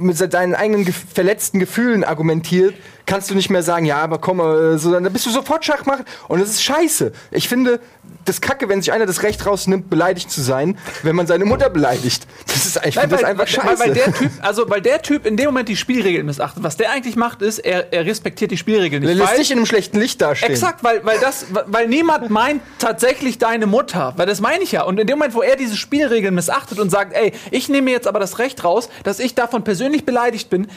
[0.00, 2.74] mit se- seinen eigenen gef verletzten Gefühlen argumentiert,
[3.08, 6.04] kannst du nicht mehr sagen, ja, aber komm, äh, so, dann bist du sofort Schachmatt.
[6.28, 7.12] Und das ist scheiße.
[7.30, 7.80] Ich finde,
[8.26, 11.70] das Kacke, wenn sich einer das Recht rausnimmt, beleidigt zu sein, wenn man seine Mutter
[11.70, 12.26] beleidigt.
[12.46, 13.84] Das ist, ich Nein, finde das weil, einfach weil, scheiße.
[13.84, 16.62] weil der Typ, also weil der Typ in dem Moment die Spielregeln missachtet.
[16.62, 19.16] Was der eigentlich macht, ist, er, er respektiert die Spielregeln nicht.
[19.16, 20.52] lässt Weil, dich in einem schlechten Licht dastehen.
[20.52, 24.12] exakt, weil, weil das, weil niemand meint tatsächlich deine Mutter.
[24.16, 24.82] Weil das meine ich ja.
[24.82, 27.92] Und in dem Moment, wo er diese Spielregeln missachtet und sagt, ey, ich nehme mir
[27.92, 30.68] jetzt aber das Recht raus, dass ich davon persönlich beleidigt bin,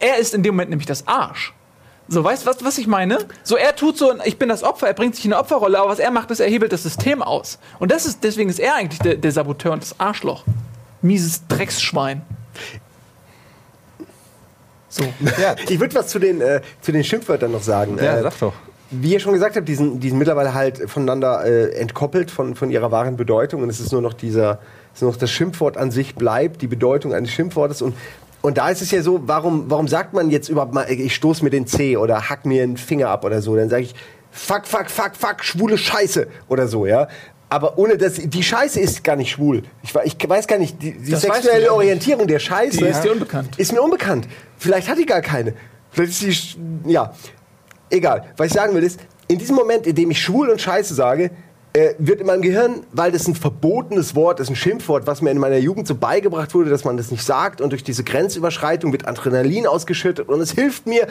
[0.00, 1.54] er ist in dem Moment nämlich das Arsch.
[2.08, 3.18] So, weißt du, was, was ich meine?
[3.42, 5.90] So, er tut so, ich bin das Opfer, er bringt sich in eine Opferrolle, aber
[5.90, 7.58] was er macht, ist, er hebelt das System aus.
[7.80, 10.44] Und das ist, deswegen ist er eigentlich der, der Saboteur und das Arschloch.
[11.02, 12.22] Mieses Drecksschwein.
[14.88, 15.02] So.
[15.40, 17.98] Ja, Ich würde was zu den, äh, zu den Schimpfwörtern noch sagen.
[18.00, 18.54] ja äh, sag doch.
[18.90, 22.54] wie ihr schon gesagt habt, die sind, die sind mittlerweile halt voneinander äh, entkoppelt von,
[22.54, 24.60] von ihrer wahren Bedeutung und es ist nur noch dieser,
[24.92, 27.94] es ist nur noch das Schimpfwort an sich bleibt, die Bedeutung eines Schimpfwortes und
[28.42, 31.42] und da ist es ja so, warum, warum sagt man jetzt überhaupt mal, ich stoß
[31.42, 33.56] mir den Zeh oder hack mir einen Finger ab oder so?
[33.56, 33.94] Dann sage ich,
[34.30, 37.08] fuck, fuck, fuck, fuck, schwule Scheiße oder so, ja.
[37.48, 39.62] Aber ohne das, die Scheiße ist gar nicht schwul.
[39.82, 41.70] Ich, ich weiß gar nicht, die, die sexuelle ja nicht.
[41.70, 43.56] Orientierung der Scheiße Die ist dir unbekannt.
[43.56, 44.26] ist mir unbekannt.
[44.58, 45.54] Vielleicht hat die gar keine.
[45.90, 47.14] Vielleicht ist die, ja,
[47.88, 48.24] egal.
[48.36, 51.30] Was ich sagen will ist, in diesem Moment, in dem ich schwul und Scheiße sage,
[51.72, 55.30] äh, wird in meinem Gehirn, weil das ein verbotenes Wort ist, ein Schimpfwort, was mir
[55.30, 58.92] in meiner Jugend so beigebracht wurde, dass man das nicht sagt und durch diese Grenzüberschreitung
[58.92, 61.06] wird Adrenalin ausgeschüttet und es hilft mir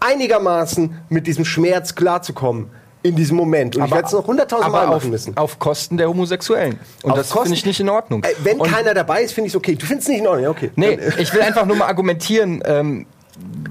[0.00, 2.70] einigermaßen mit diesem Schmerz klarzukommen
[3.02, 3.76] in diesem Moment.
[3.76, 5.36] Und ich werde es noch hunderttausend Mal aber machen müssen.
[5.36, 6.78] auf Kosten der Homosexuellen.
[7.02, 8.22] Und Auf das finde ich nicht in Ordnung.
[8.22, 9.74] Äh, wenn und, keiner dabei ist, finde ich es okay.
[9.74, 10.70] Du findest es nicht in Ordnung, ja, okay.
[10.76, 13.06] Nee, ich will einfach nur mal argumentieren, ähm,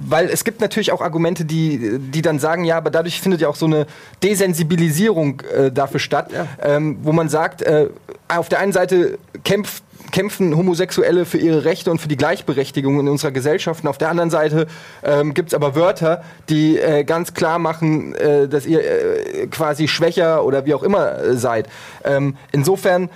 [0.08, 3.48] weil es gibt natürlich auch Argumente, die, die dann sagen, ja, aber dadurch findet ja
[3.48, 3.88] auch so eine
[4.24, 6.32] Desensibilisierung äh, dafür statt,
[6.62, 7.88] ähm, wo man sagt, äh,
[8.28, 13.08] auf der einen Seite kämpft kämpfen Homosexuelle für ihre Rechte und für die Gleichberechtigung in
[13.08, 13.84] unserer Gesellschaft.
[13.84, 14.68] Und auf der anderen Seite
[15.04, 19.88] ähm, gibt es aber Wörter, die äh, ganz klar machen, äh, dass ihr äh, quasi
[19.88, 21.68] schwächer oder wie auch immer äh, seid.
[22.04, 23.10] Ähm, insofern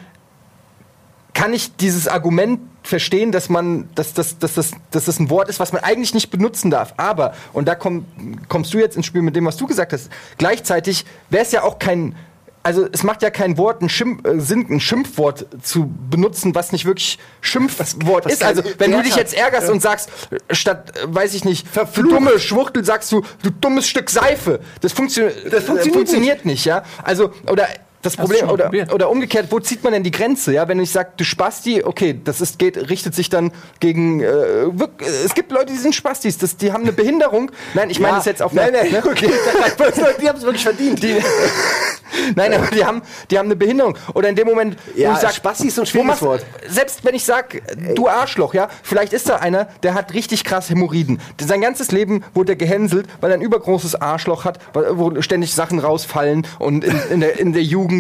[1.34, 5.50] kann ich dieses Argument verstehen, dass man, dass, dass, dass, dass, dass das ein Wort
[5.50, 6.94] ist, was man eigentlich nicht benutzen darf.
[6.98, 8.06] Aber, und da komm,
[8.48, 11.64] kommst du jetzt ins Spiel mit dem, was du gesagt hast, gleichzeitig wäre es ja
[11.64, 12.16] auch kein,
[12.64, 16.72] also es macht ja kein Wort einen Schimpf, äh, Sinn, ein Schimpfwort zu benutzen, was
[16.72, 18.44] nicht wirklich Schimpfwort was ist.
[18.44, 22.12] Also wenn du dich jetzt ärgerst und sagst, äh, statt, äh, weiß ich nicht, Verflucht.
[22.12, 24.62] dumme Schwuchtel, sagst du, du dummes Stück Seife.
[24.82, 26.84] Das, funktio das funktioniert funktioniert nicht, ja.
[27.04, 27.68] Also, oder
[28.06, 30.54] das Problem, oder, oder umgekehrt, wo zieht man denn die Grenze?
[30.54, 34.22] Ja, wenn ich sage, du Spasti, okay, das ist, geht, richtet sich dann gegen.
[34.22, 37.52] Äh, wirk- äh, es gibt Leute, die sind Spastis, das, die haben eine Behinderung.
[37.74, 39.04] Nein, ich meine Ja, das jetzt auf nein, einer- nein, ne?
[39.06, 39.30] okay.
[40.22, 41.02] die haben es wirklich verdient.
[41.04, 41.16] Die,
[42.36, 43.98] Nein, aber die haben, die haben eine Behinderung.
[44.14, 46.46] Oder in dem Moment, Ja, wo ich sag, Spasti ist so ein schwieriges Wort.
[46.68, 47.62] Selbst wenn ich sag,
[47.96, 51.20] du Arschloch, ja, vielleicht ist da einer, der hat richtig krass Hämorrhoiden.
[51.42, 55.80] Sein ganzes Leben wurde er gehänselt, weil er ein übergroßes Arschloch hat, wo ständig Sachen
[55.80, 57.95] rausfallen und in, in, der, in der Jugend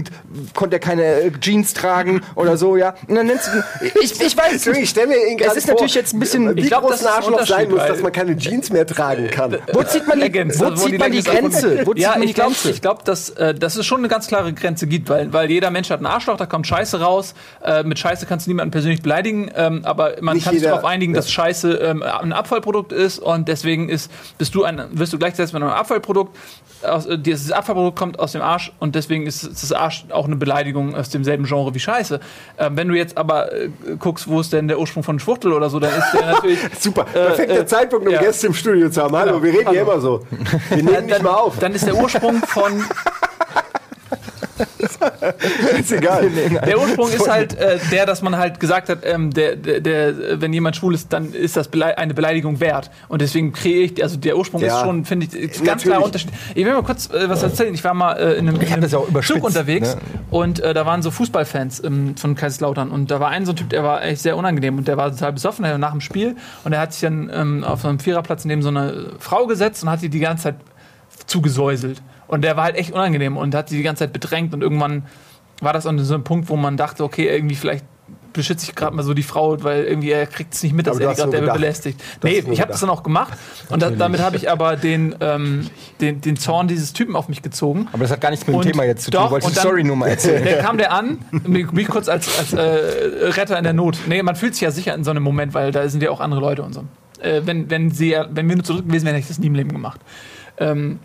[0.53, 2.95] konnte er keine äh, Jeans tragen oder so, ja.
[3.07, 4.89] Und dann nennst du, ich, ich weiß Entschuldigung, ich nicht.
[4.89, 7.05] stelle mir ihn Es ist vor, natürlich jetzt ein bisschen- wie Ich glaub, groß das
[7.05, 9.57] ein ein Arschloch sein muss, dass man keine Jeans mehr tragen kann.
[9.73, 11.85] Wo zieht man die, Ergänzt, wo also wo zieht man die Grenze?
[11.85, 12.69] Wo zieht ja, man die ich glaube, Grenze?
[12.71, 15.71] ich glaub, dass, äh, dass es schon eine ganz klare Grenze gibt, weil, weil jeder
[15.71, 17.33] Mensch hat einen Arschloch, da kommt Scheiße raus.
[17.63, 20.85] Äh, mit Scheiße kannst du niemanden persönlich beleidigen, ähm, aber man Nicht kann sich darauf
[20.85, 25.17] einigen, dass Scheiße ähm, ein Abfallprodukt ist und deswegen ist, bist du ein, wirst du
[25.17, 26.35] gleichgesetzt mit einem Abfallprodukt.
[26.83, 30.25] Aus, äh, dieses Abfallprodukt kommt aus dem Arsch und deswegen ist, ist das Arsch auch
[30.25, 32.19] eine Beleidigung aus demselben Genre wie Scheiße.
[32.57, 33.69] Ähm, wenn du jetzt aber äh,
[33.99, 36.59] guckst, wo ist denn der Ursprung von Schwuchtel oder so, dann ist der natürlich.
[36.79, 38.21] Super, perfekter äh, Zeitpunkt, um ja.
[38.21, 39.15] Gäste im Studio zu haben.
[39.15, 39.43] Hallo, Genau.
[39.43, 39.91] wir reden hier Hallo.
[39.91, 40.21] immer so.
[40.69, 41.57] Wir nehmen nicht dann, mal auf.
[41.59, 42.83] dann ist der Ursprung von
[45.79, 46.29] ist egal.
[46.65, 50.41] Der Ursprung ist halt äh, der, dass man halt gesagt hat, ähm, der, der, der,
[50.41, 52.91] wenn jemand schwul ist, dann ist das Belei eine Beleidigung wert.
[53.07, 54.77] Und deswegen kriege ich, also der Ursprung Ja.
[54.77, 55.83] ist schon, finde ich, ganz Natürlich.
[55.83, 56.31] klar Unterschied.
[56.53, 57.73] Ich will mal kurz äh, was erzählen.
[57.73, 60.01] Ich war mal äh, in einem, in einem ja Zug unterwegs ne?
[60.31, 63.55] und äh, da waren so Fußballfans ähm, von Kaiserslautern und da war ein so ein
[63.55, 66.01] Typ, der war echt sehr unangenehm und der war total besoffen der war nach dem
[66.01, 69.47] Spiel und er hat sich dann ähm, auf so einem Viererplatz neben so eine Frau
[69.47, 70.55] gesetzt und hat sie die ganze Zeit
[71.25, 72.01] zugesäuselt.
[72.27, 75.03] Und der war halt echt unangenehm und hat sie die ganze Zeit bedrängt und irgendwann
[75.61, 77.85] war das an so einem Punkt, wo man dachte, okay, irgendwie vielleicht
[78.33, 80.97] beschütze ich gerade mal so die Frau, weil irgendwie er kriegt es nicht mit, dass
[80.97, 81.55] Aber er gerade nur der gedacht.
[81.57, 82.03] belästigt.
[82.19, 83.31] Du Nee, ich habe das dann auch gemacht
[83.69, 85.69] und da, damit habe ich aber den, ähm,
[86.01, 87.87] den, den Zorn dieses Typen auf mich gezogen.
[87.93, 89.21] Aber das hat gar nichts mit dem Und Thema jetzt zu tun.
[89.21, 90.43] doch, Wolltest und dann- Story nur mal erzählen.
[90.43, 92.59] Der kam der an, mich, mich kurz als, als äh,
[93.29, 93.99] Retter in der Not.
[94.07, 96.19] Nee, man fühlt sich ja sicher in so einem Moment, weil da sind ja auch
[96.19, 96.83] andere Leute und so.
[97.21, 99.55] Äh, wenn, wenn, sie, wenn wir nur zurück gewesen wären, hätte ich das nie im
[99.55, 100.01] Leben gemacht.
[100.57, 100.99] Ähm,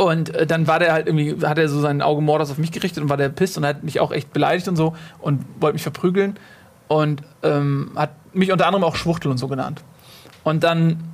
[0.00, 2.72] und äh, dann war der halt irgendwie, hat er so sein Auge Mordas auf mich
[2.72, 5.74] gerichtet und war der pisst und hat mich auch echt beleidigt und so und wollte
[5.74, 6.38] mich verprügeln
[6.88, 9.82] und ähm, hat mich unter anderem auch Schwuchtel und so genannt.
[10.42, 11.04] Und dann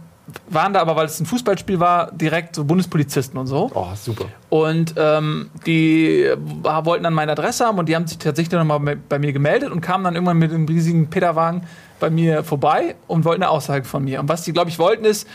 [0.49, 3.71] waren da aber, weil es ein Fußballspiel war, direkt so Bundespolizisten und so.
[3.75, 4.27] Oh, super.
[4.51, 6.31] Und ähm, die
[6.63, 9.33] war- wollten dann meine Adresse haben und die haben sich tatsächlich nochmal bei, bei mir
[9.33, 11.63] gemeldet und kamen dann irgendwann mit einem riesigen Peterwagen
[11.99, 14.21] bei mir vorbei und wollten eine Aussage von mir.
[14.21, 15.27] Und was die, glaube ich, wollten ist,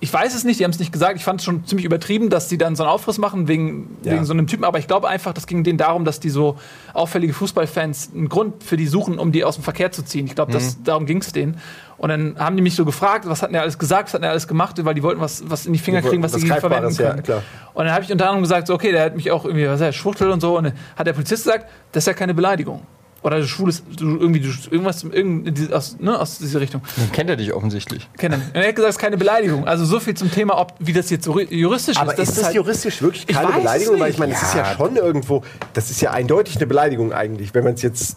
[0.00, 2.30] ich, weiß es nicht, die haben es nicht gesagt, ich fand es schon ziemlich übertrieben,
[2.30, 4.12] dass die dann so einen Aufriss machen wegen, Ja.
[4.12, 6.58] wegen so einem Typen, aber ich glaube einfach, das ging denen darum, dass die so
[6.94, 10.26] auffällige Fußballfans einen Grund für die suchen, um die aus dem Verkehr zu ziehen.
[10.26, 11.58] Ich glaube, das darum ging es denen.
[11.98, 14.30] Und dann haben die mich so gefragt, was hat er alles gesagt, was hat er
[14.30, 17.10] alles gemacht, weil die wollten was, was in die Finger kriegen, was sie verwenden ja,
[17.10, 17.22] können.
[17.22, 17.42] klar.
[17.74, 19.74] Und dann habe ich unter anderem gesagt, so, okay, der hat mich auch irgendwie, was
[19.76, 20.56] ist er, Schwuchtel und so.
[20.56, 22.82] Und dann hat der Polizist gesagt, das ist ja keine Beleidigung.
[23.22, 26.80] Oder du schwules, du irgendwie, du, irgendwas irgend, aus, ne, aus dieser Richtung.
[26.96, 28.08] Dann kennt er dich offensichtlich.
[28.16, 28.40] Kennen.
[28.40, 29.66] Und er hat gesagt, das ist keine Beleidigung.
[29.68, 32.18] Also so viel zum Thema, ob, wie das jetzt juristisch Aber ist.
[32.30, 34.00] ist das halt- juristisch wirklich Ich keine es Beleidigung?
[34.00, 35.42] Weil ich meine, es ist ja schon irgendwo,
[35.74, 38.16] das ist ja eindeutig eine Beleidigung eigentlich, wenn man es jetzt.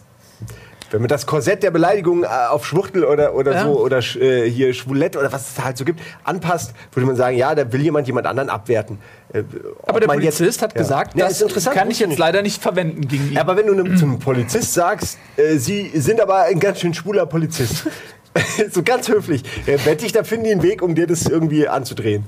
[0.94, 3.64] Wenn man das Korsett der Beleidigung äh, auf Schwuchtel oder, oder Ja.
[3.64, 7.16] so oder äh, hier Schwulett oder was es da halt so gibt, anpasst, würde man
[7.16, 8.98] sagen, ja, da will jemand jemand anderen abwerten.
[9.32, 9.42] Äh,
[9.86, 10.78] Aber der man jetzt- Polizist hat ja.
[10.78, 13.38] gesagt, ja, das ist interessant, kann ich jetzt leider nicht verwenden gegen ihn.
[13.38, 17.26] Aber wenn du einem, zum Polizist sagst, äh, sie sind aber ein ganz schön schwuler
[17.26, 17.88] Polizist,
[18.70, 21.66] so ganz höflich, äh, wette ich, da finden die einen Weg, um dir das irgendwie
[21.66, 22.24] anzudrehen.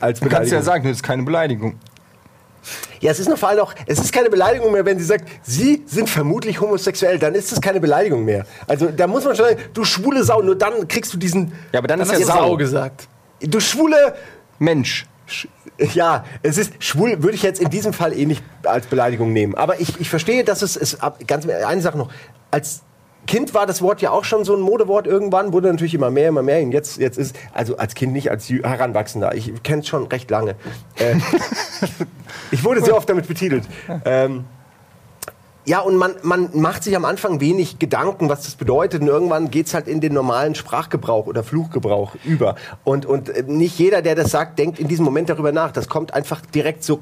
[0.00, 1.76] Als Du kannst ja sagen, das ist keine Beleidigung.
[3.00, 5.28] Ja, es ist noch vor allem auch, es ist keine Beleidigung mehr, wenn sie sagt,
[5.42, 8.44] sie sind vermutlich homosexuell, dann ist es keine Beleidigung mehr.
[8.66, 11.78] Also da muss man schon sagen, du schwule Sau, nur dann kriegst du diesen, Ja,
[11.78, 12.56] aber dann, Dann ist hast ja du Sau.
[12.56, 13.08] Gesagt.
[13.40, 14.14] du schwule,
[14.58, 15.06] Mensch.
[15.94, 19.54] ja, es ist schwul, würde ich jetzt in diesem Fall eh nicht als Beleidigung nehmen.
[19.54, 22.10] Aber ich, ich verstehe, dass es, es ganz eine Sache noch,
[22.50, 22.80] als
[23.28, 26.30] Kind war das Wort ja auch schon so ein Modewort irgendwann, wurde natürlich immer mehr,
[26.30, 26.62] immer mehr.
[26.62, 29.34] Und jetzt, jetzt ist, also als Kind nicht, als Heranwachsender.
[29.34, 30.56] Ich kenne es schon recht lange.
[30.96, 31.16] Äh,
[32.50, 33.64] ich wurde sehr oft damit betitelt.
[34.06, 34.46] Ähm,
[35.66, 39.02] ja, und man, man macht sich am Anfang wenig Gedanken, was das bedeutet.
[39.02, 42.56] Und irgendwann geht's halt in den normalen Sprachgebrauch oder Fluchgebrauch über.
[42.82, 45.70] Und, und äh, nicht jeder, der das sagt, denkt in diesem Moment darüber nach.
[45.70, 46.98] Das kommt einfach direkt so,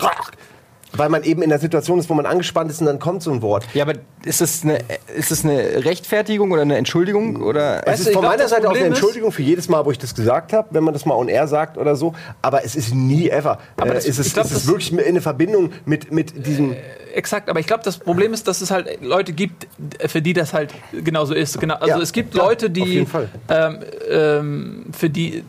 [0.93, 3.31] weil man eben in der Situation ist, wo man angespannt ist und dann kommt so
[3.31, 3.67] ein Wort.
[3.75, 3.95] Ja, aber
[4.25, 4.79] ist das eine,
[5.17, 7.43] ist das eine Rechtfertigung oder eine Entschuldigung?
[7.43, 9.91] Oder Es ist du, von glaub, meiner Seite auch eine Entschuldigung für jedes Mal, wo
[9.91, 12.15] ich das gesagt habe, wenn man das mal on air sagt oder so.
[12.43, 13.59] Aber es ist nie ever.
[13.77, 16.13] Aber äh, das- ist es, ich glaub, ist es das- wirklich in eine Verbindung mit,
[16.13, 16.75] mit diesem.
[17.15, 19.67] Exakt, aber ich glaube, das Problem ist, dass es halt Leute gibt,
[20.07, 21.59] für die das halt genauso ist.
[21.61, 23.29] Genau, also Ja, es gibt Leute, auf die jeden Fall.
[23.49, 23.79] ähm,
[24.11, 25.43] ähm, für die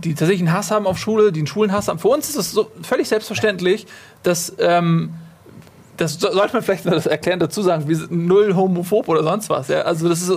[0.00, 1.98] die tatsächlich einen Hass haben auf Schule, die einen Schulenhass haben.
[1.98, 3.86] Für uns ist es so völlig selbstverständlich,
[4.22, 5.14] dass ähm,
[5.96, 9.22] das so- sollte man vielleicht noch das erklären dazu sagen, wir sind null homophob oder
[9.22, 9.68] sonst was.
[9.68, 9.82] Ja?
[9.82, 10.32] Also das ist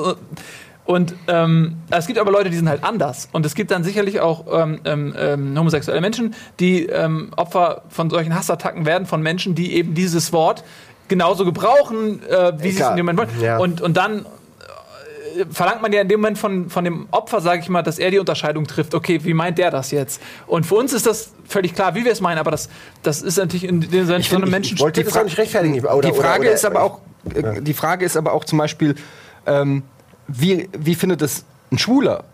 [0.83, 3.29] und ähm, es gibt aber Leute, die sind halt anders.
[3.31, 8.09] Und es gibt dann sicherlich auch ähm, ähm, ähm, homosexuelle Menschen, die ähm, Opfer von
[8.09, 10.63] solchen Hassattacken werden, von Menschen, die eben dieses Wort
[11.07, 13.41] genauso gebrauchen, äh, wie sie es in dem Moment wollen.
[13.41, 13.57] Ja.
[13.59, 14.25] Und, und dann
[15.51, 18.11] verlangt man ja in dem Moment von, von dem Opfer, sage ich mal, dass er
[18.11, 18.93] die Unterscheidung trifft.
[18.93, 20.21] Okay, wie meint der das jetzt?
[20.47, 22.69] Und für uns ist das völlig klar, wie wir es meinen, aber das,
[23.03, 24.75] das ist natürlich in dem Sinne so einem Menschen.
[24.75, 25.73] Ich wollte die auch nicht rechtfertigen.
[25.73, 26.99] Die Frage oder, oder, ist aber auch,
[27.33, 28.95] äh, die Frage ist aber auch zum Beispiel,
[29.45, 29.83] ähm,
[30.27, 32.25] wie, wie findet das ein Schwuler?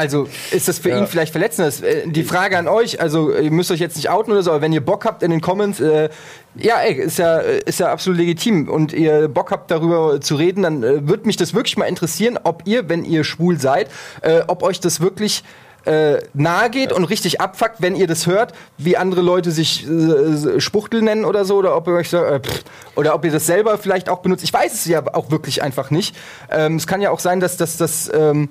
[0.00, 1.68] Also ist das für ihn vielleicht verletzend?
[1.68, 4.50] Das, äh, Die Frage an euch, also ihr müsst euch jetzt nicht outen oder so,
[4.50, 6.08] aber wenn ihr Bock habt in den Comments, äh,
[6.54, 10.62] ja, ey, ist ja, ist ja absolut legitim und ihr Bock habt darüber zu reden,
[10.62, 13.90] dann äh, würde mich das wirklich mal interessieren, ob ihr, wenn ihr schwul seid,
[14.22, 15.44] äh, ob euch das wirklich
[15.84, 20.60] äh, nahe geht und richtig abfuckt, wenn ihr das hört, wie andere Leute sich äh,
[20.60, 22.64] Spuchtel nennen oder so, oder ob ihr euch so, äh, pff,
[22.96, 24.44] oder ob ihr das selber vielleicht auch benutzt.
[24.44, 26.16] Ich weiß es ja auch wirklich einfach nicht.
[26.50, 28.48] Ähm, es kann ja auch sein, dass das, das ähm,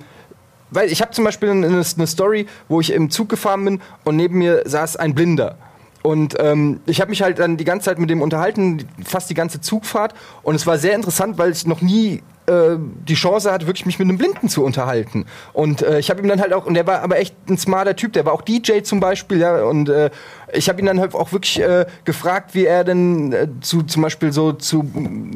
[0.71, 4.15] weil ich habe zum Beispiel eine, eine Story, wo ich im Zug gefahren bin und
[4.15, 5.58] neben mir saß ein Blinder.
[6.01, 9.34] Und ähm, ich habe mich halt dann die ganze Zeit mit dem unterhalten, fast die
[9.34, 10.13] ganze Zugfahrt.
[10.43, 13.99] Und es war sehr interessant, weil ich noch nie äh, die Chance hatte, wirklich mich
[13.99, 15.25] mit einem Blinden zu unterhalten.
[15.53, 17.95] Und äh, ich habe ihm dann halt auch, und der war aber echt ein smarter
[17.95, 19.63] Typ, der war auch DJ zum Beispiel, ja.
[19.63, 20.10] Und äh,
[20.53, 24.01] ich habe ihn dann halt auch wirklich äh, gefragt, wie er denn äh, zu zum
[24.01, 24.83] Beispiel so zu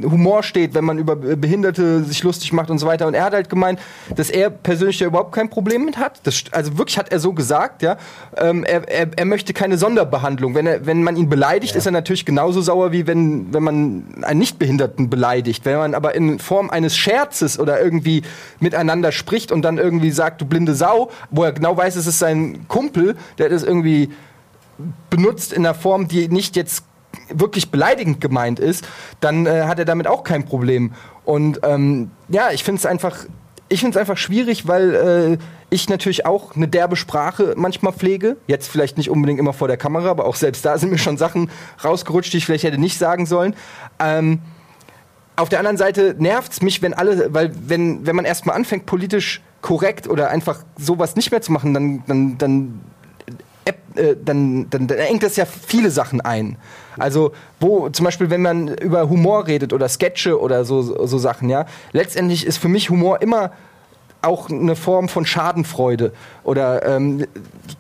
[0.04, 3.08] Humor steht, wenn man über Behinderte sich lustig macht und so weiter.
[3.08, 3.80] Und er hat halt gemeint,
[4.16, 6.22] dass er persönlich da überhaupt kein Problem mit hat.
[6.24, 7.98] Das, also wirklich hat er so gesagt, ja.
[8.38, 10.56] Ähm, er, er, er möchte keine Sonderbehandlung.
[10.56, 14.04] Wenn, er, wenn man ihn beleidigt, ist er natürlich genauso sauer, wie wenn, wenn man
[14.22, 15.66] einen Nichtbehinderten beleidigt.
[15.66, 18.24] Wenn man aber in Form eines Scherzes oder irgendwie
[18.60, 22.20] miteinander spricht und dann irgendwie sagt, du blinde Sau, wo er genau weiß, es ist
[22.20, 24.10] sein Kumpel, der das irgendwie
[25.10, 26.84] benutzt in einer Form, die nicht jetzt
[27.30, 28.86] wirklich beleidigend gemeint ist,
[29.20, 30.94] dann äh, hat er damit auch kein Problem.
[31.26, 33.18] Und ähm, ja, ich finde es einfach,
[33.70, 34.96] ich finde es einfach schwierig, weil
[35.40, 38.38] äh, ich natürlich auch eine derbe Sprache manchmal pflege.
[38.48, 41.18] Jetzt vielleicht nicht unbedingt immer vor der Kamera, aber auch selbst da sind mir schon
[41.18, 41.50] Sachen
[41.84, 43.56] rausgerutscht, die ich vielleicht hätte nicht sagen sollen.
[44.00, 44.40] Ähm,
[45.36, 49.42] auf der anderen Seite nervt's mich, wenn alle, weil wenn, wenn man erstmal anfängt, politisch
[49.62, 52.82] korrekt oder einfach sowas nicht mehr zu machen, dann, dann, dann,
[53.96, 56.58] äh, dann, dann, dann engt das ja viele Sachen ein.
[56.98, 61.50] Also, wo zum Beispiel, wenn man über Humor redet oder Sketche oder so, so, Sachen,
[61.50, 63.52] ja, letztendlich ist für mich Humor immer
[64.22, 67.26] auch eine Form von Schadenfreude oder ähm,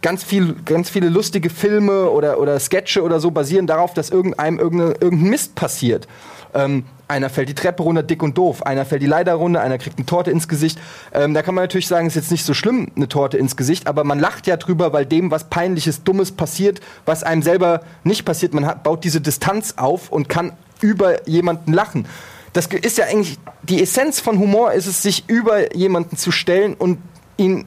[0.01, 4.59] ganz viel, ganz viele lustige Filme oder, oder Sketche oder so basieren darauf, dass irgendeinem
[4.59, 6.07] irgendeine, irgendein Mist passiert.
[6.53, 6.83] Ähm,
[7.13, 8.63] einer fällt die Treppe runter, dick und doof.
[8.65, 10.80] Einer fällt die Leiter runter, einer kriegt eine Torte ins Gesicht.
[11.13, 13.88] Ähm, da kann man natürlich sagen, ist jetzt nicht so schlimm, eine Torte ins Gesicht,
[13.88, 18.26] aber man lacht ja drüber, weil dem was Peinliches, Dummes passiert, was einem selber nicht
[18.26, 18.54] passiert.
[18.54, 22.08] Man hat, baut diese Distanz auf und kann über jemanden lachen.
[22.52, 26.73] Das ist ja eigentlich die Essenz von Humor, ist es, sich über jemanden zu stellen
[26.73, 26.97] und
[27.38, 27.65] ihn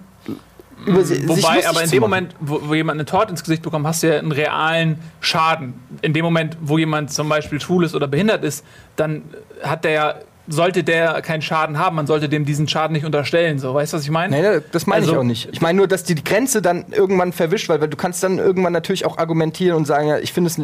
[0.85, 2.11] über sich Wobei, aber in dem machen.
[2.11, 5.75] Moment, wo, wo jemand eine Torte ins Gesicht bekommt, hast du ja einen realen Schaden.
[6.03, 8.65] In dem Moment, wo jemand zum Beispiel schwul ist oder behindert ist,
[8.97, 9.23] dann
[9.63, 10.15] hat der ja
[10.49, 13.59] sollte der keinen Schaden haben, man sollte dem diesen Schaden nicht unterstellen.
[13.59, 14.41] So, weißt du, was ich meine?
[14.41, 15.49] Nee, das meine Also- ich auch nicht.
[15.53, 18.73] Ich meine nur, dass die Grenze dann irgendwann verwischt, weil, weil du kannst dann irgendwann
[18.73, 20.61] natürlich auch argumentieren und sagen, ja, ich finde es,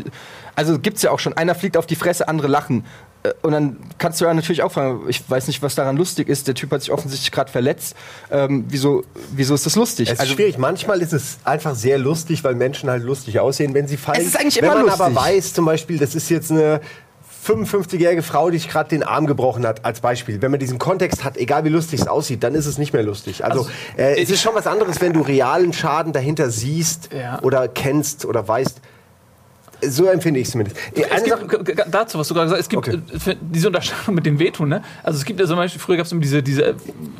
[0.55, 2.85] also gibt's ja auch schon, einer fliegt auf die Fresse, andere lachen.
[3.25, 6.29] Äh, Und dann kannst du ja natürlich auch fragen, ich weiß nicht, was daran lustig
[6.29, 7.97] ist, der Typ hat sich offensichtlich gerade verletzt.
[8.31, 10.11] Ähm, wieso, wieso ist das lustig?
[10.11, 10.59] Es ist schwierig.
[10.59, 14.21] Manchmal ist es einfach sehr lustig, weil Menschen halt lustig aussehen, wenn sie fallen.
[14.21, 15.01] Es ist eigentlich wenn immer man lustig.
[15.01, 16.81] aber weiß, zum Beispiel, das ist jetzt eine
[17.44, 20.40] 55-jährige Frau, die sich gerade den Arm gebrochen hat, als Beispiel.
[20.42, 23.02] Wenn man diesen Kontext hat, egal wie lustig es aussieht, dann ist es nicht mehr
[23.02, 23.44] lustig.
[23.44, 27.40] Also, Also, äh, es ist schon was anderes, wenn du realen Schaden dahinter siehst Ja.
[27.42, 28.81] oder kennst oder weißt.
[29.85, 30.77] So empfinde ich es zumindest.
[30.95, 31.37] Äh, Es gibt,
[31.90, 33.31] dazu, was du gerade gesagt hast, es gibt Okay.
[33.33, 34.83] äh, diese Unterscheidung mit dem Wehtun, ne?
[35.03, 36.75] Also es gibt ja zum Beispiel, früher gab es immer diese, diese äh,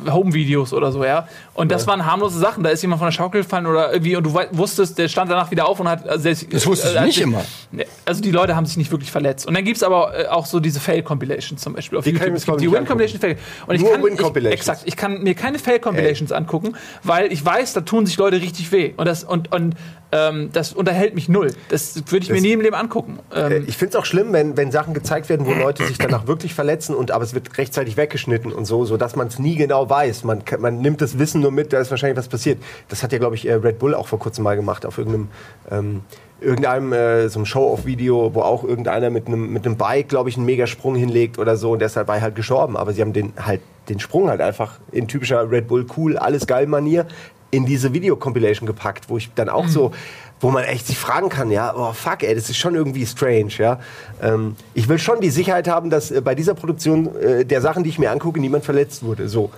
[0.09, 1.27] Home-Videos oder so, ja.
[1.53, 2.63] Und das waren harmlose Sachen.
[2.63, 5.51] Da ist jemand von der Schaukel gefallen oder irgendwie und du wusstest, der stand danach
[5.51, 6.07] wieder auf und hat.
[6.07, 7.43] Also selbst, Das wusste ich hat nicht sich- immer.
[7.71, 9.45] Ne, Also die Leute haben sich nicht wirklich verletzt.
[9.45, 12.33] Und dann gibt es aber äh, auch so diese Fail-Compilations zum Beispiel auf Die YouTube.
[12.33, 13.37] Es gibt die Win-Compilation Fail.
[13.67, 14.59] Und ich Nur kann, Win-Compilations.
[14.59, 16.73] exakt, ich kann mir keine Fail-Compilations angucken,
[17.03, 18.93] weil ich weiß, da tun sich Leute richtig weh.
[18.97, 19.75] Und das, und, und,
[20.11, 21.53] ähm, das unterhält mich null.
[21.69, 23.19] Das würde ich mir Das- nie im Leben angucken.
[23.33, 25.97] Äh, Ähm, Ich finde es auch schlimm, wenn, wenn Sachen gezeigt werden, wo Leute sich
[25.97, 29.55] danach wirklich verletzen und aber es wird rechtzeitig weggeschnitten und so, sodass man es nie
[29.55, 30.23] genau weiß.
[30.23, 32.61] Man, man nimmt das Wissen nur mit, da ist wahrscheinlich was passiert.
[32.89, 35.29] Das hat ja, glaube ich, äh, Red Bull auch vor kurzem mal gemacht auf irgendeinem,
[35.71, 36.01] ähm,
[36.41, 40.37] irgendeinem äh, so einem Show-Off-Video, wo auch irgendeiner mit einem mit einem Bike, glaube ich,
[40.37, 42.77] einen Megasprung hinlegt oder so und der ist dabei halt gestorben.
[42.77, 46.47] Aber sie haben den halt den Sprung halt einfach in typischer Red Bull cool, alles
[46.47, 47.05] geil Manier
[47.51, 49.91] in diese Video-Compilation gepackt, wo ich dann auch so,
[50.43, 53.53] wo man echt sich fragen kann, ja, oh fuck, ey, das ist schon irgendwie strange,
[53.57, 53.79] ja.
[54.21, 57.83] Ähm, ich will schon die Sicherheit haben, dass äh, bei dieser Produktion äh, der Sachen,
[57.83, 59.29] die ich mir angucke, niemand verletzt wurde.
[59.29, 59.51] So.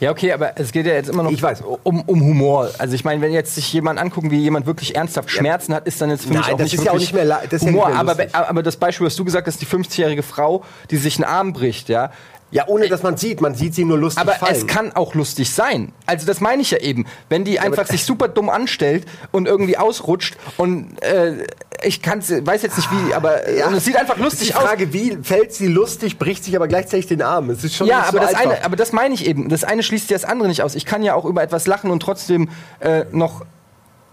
[0.00, 1.62] Ja, okay, aber es geht ja jetzt immer noch Ich weiß.
[1.82, 2.70] Um, um Humor.
[2.78, 6.00] Also ich meine, wenn jetzt sich jemand angucken, wie jemand wirklich ernsthaft Schmerzen hat, ist
[6.00, 7.62] dann jetzt für mich Nein, auch das nicht ist ja auch nicht mehr das ist
[7.64, 7.88] ja Humor.
[7.88, 11.16] nicht mehr aber, aber das Beispiel, was du gesagt hast, die 50-jährige Frau, die sich
[11.16, 12.10] einen Arm bricht, ja.
[12.52, 14.54] Ja, ohne dass man sieht, man sieht sie nur lustig Aber fallen.
[14.54, 15.92] es kann auch lustig sein.
[16.06, 17.06] Also das meine ich ja eben.
[17.28, 21.46] Wenn die einfach sich super dumm anstellt und irgendwie ausrutscht und äh,
[21.82, 23.70] ich kann's, weiß jetzt nicht wie, aber äh, Ja.
[23.72, 24.62] es sieht einfach die lustig aus.
[24.62, 27.50] Frage, wie fällt sie lustig, bricht sich aber gleichzeitig den Arm.
[27.50, 28.50] Es ist schon Ja, aber so das einfach.
[28.52, 29.48] eine, aber das meine ich eben.
[29.48, 30.74] Das eine schließt ja das andere nicht aus.
[30.74, 33.44] Ich kann ja auch über etwas lachen und trotzdem äh, noch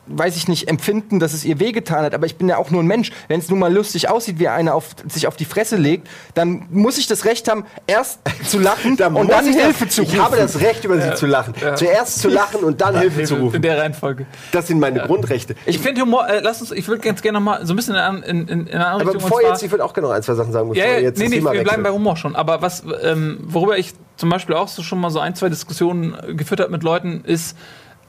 [0.10, 2.82] weiß ich nicht, empfinden, dass es ihr wehgetan hat, aber ich bin ja auch nur
[2.84, 3.12] ein Mensch.
[3.28, 6.66] Wenn es nun mal lustig aussieht, wie einer auf, sich auf die Fresse legt, dann
[6.72, 10.02] muss ich das Recht haben, erst zu lachen Da und dann ich das- Hilfe zu
[10.02, 10.16] rufen.
[10.16, 11.54] Ich habe das Recht, über sie zu lachen.
[11.76, 13.62] Zuerst zu lachen und dann Hilfe zu in rufen.
[13.62, 14.26] der Reihenfolge.
[14.52, 15.56] Das sind meine Grundrechte.
[15.66, 17.96] Ich finde Humor, äh, lass uns, ich würde ganz gerne noch mal so ein bisschen
[17.96, 19.14] in, in, in, in eine andere Aber Richtung.
[19.24, 20.92] bevor und zwar- jetzt, ich würde auch gerne noch ein, zwei Sachen sagen, bevor ja,
[20.94, 21.92] ja, jetzt nee, nee, Thema wir bleiben bei.
[21.92, 22.36] Humor schon.
[22.36, 26.16] Aber was, ähm, worüber ich zum Beispiel auch so schon mal so ein, zwei Diskussionen
[26.36, 27.56] geführt habe mit Leuten, ist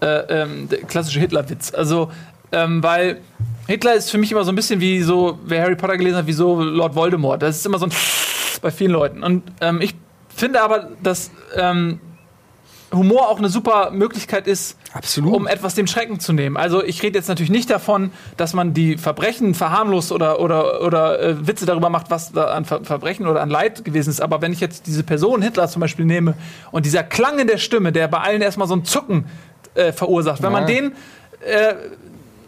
[0.00, 1.74] äh, ähm, der klassische Hitler-Witz.
[1.74, 2.10] Also,
[2.52, 3.20] ähm, weil
[3.66, 6.26] Hitler ist für mich immer so ein bisschen wie so, wer Harry Potter gelesen hat,
[6.26, 7.42] wie so Lord Voldemort.
[7.42, 7.92] Das ist immer so ein
[8.62, 9.22] bei vielen Leuten.
[9.22, 9.94] Und ähm, ich
[10.28, 12.00] finde aber, dass ähm,
[12.92, 15.34] Humor auch eine super Möglichkeit ist, Absolut.
[15.34, 16.56] um etwas dem Schrecken zu nehmen.
[16.56, 21.20] Also ich rede jetzt natürlich nicht davon, dass man die Verbrechen verharmlost oder, oder, oder
[21.20, 24.20] äh, Witze darüber macht, was da an Ver Verbrechen oder an Leid gewesen ist.
[24.20, 26.34] Aber wenn ich jetzt diese Person Hitler zum Beispiel nehme
[26.72, 29.26] und dieser Klang in der Stimme, der bei allen erstmal so ein Zucken
[29.74, 30.74] äh, verursacht, wenn man Ja.
[30.74, 30.92] den
[31.40, 31.74] äh,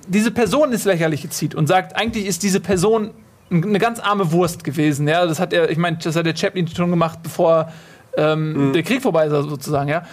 [0.06, 3.11] diese Person ins Lächerliche zieht und sagt, eigentlich ist diese Person
[3.50, 5.06] eine ganz arme Wurst gewesen.
[5.06, 7.72] Ja, das hat er, ich meine, das hat der Chaplin schon gemacht, bevor
[8.16, 9.88] ähm, der Krieg vorbei ist, sozusagen.
[9.88, 10.04] Ja,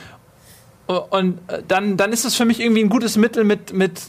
[0.88, 4.02] und äh, dann, dann ist es für mich irgendwie ein gutes Mittel, mit, mit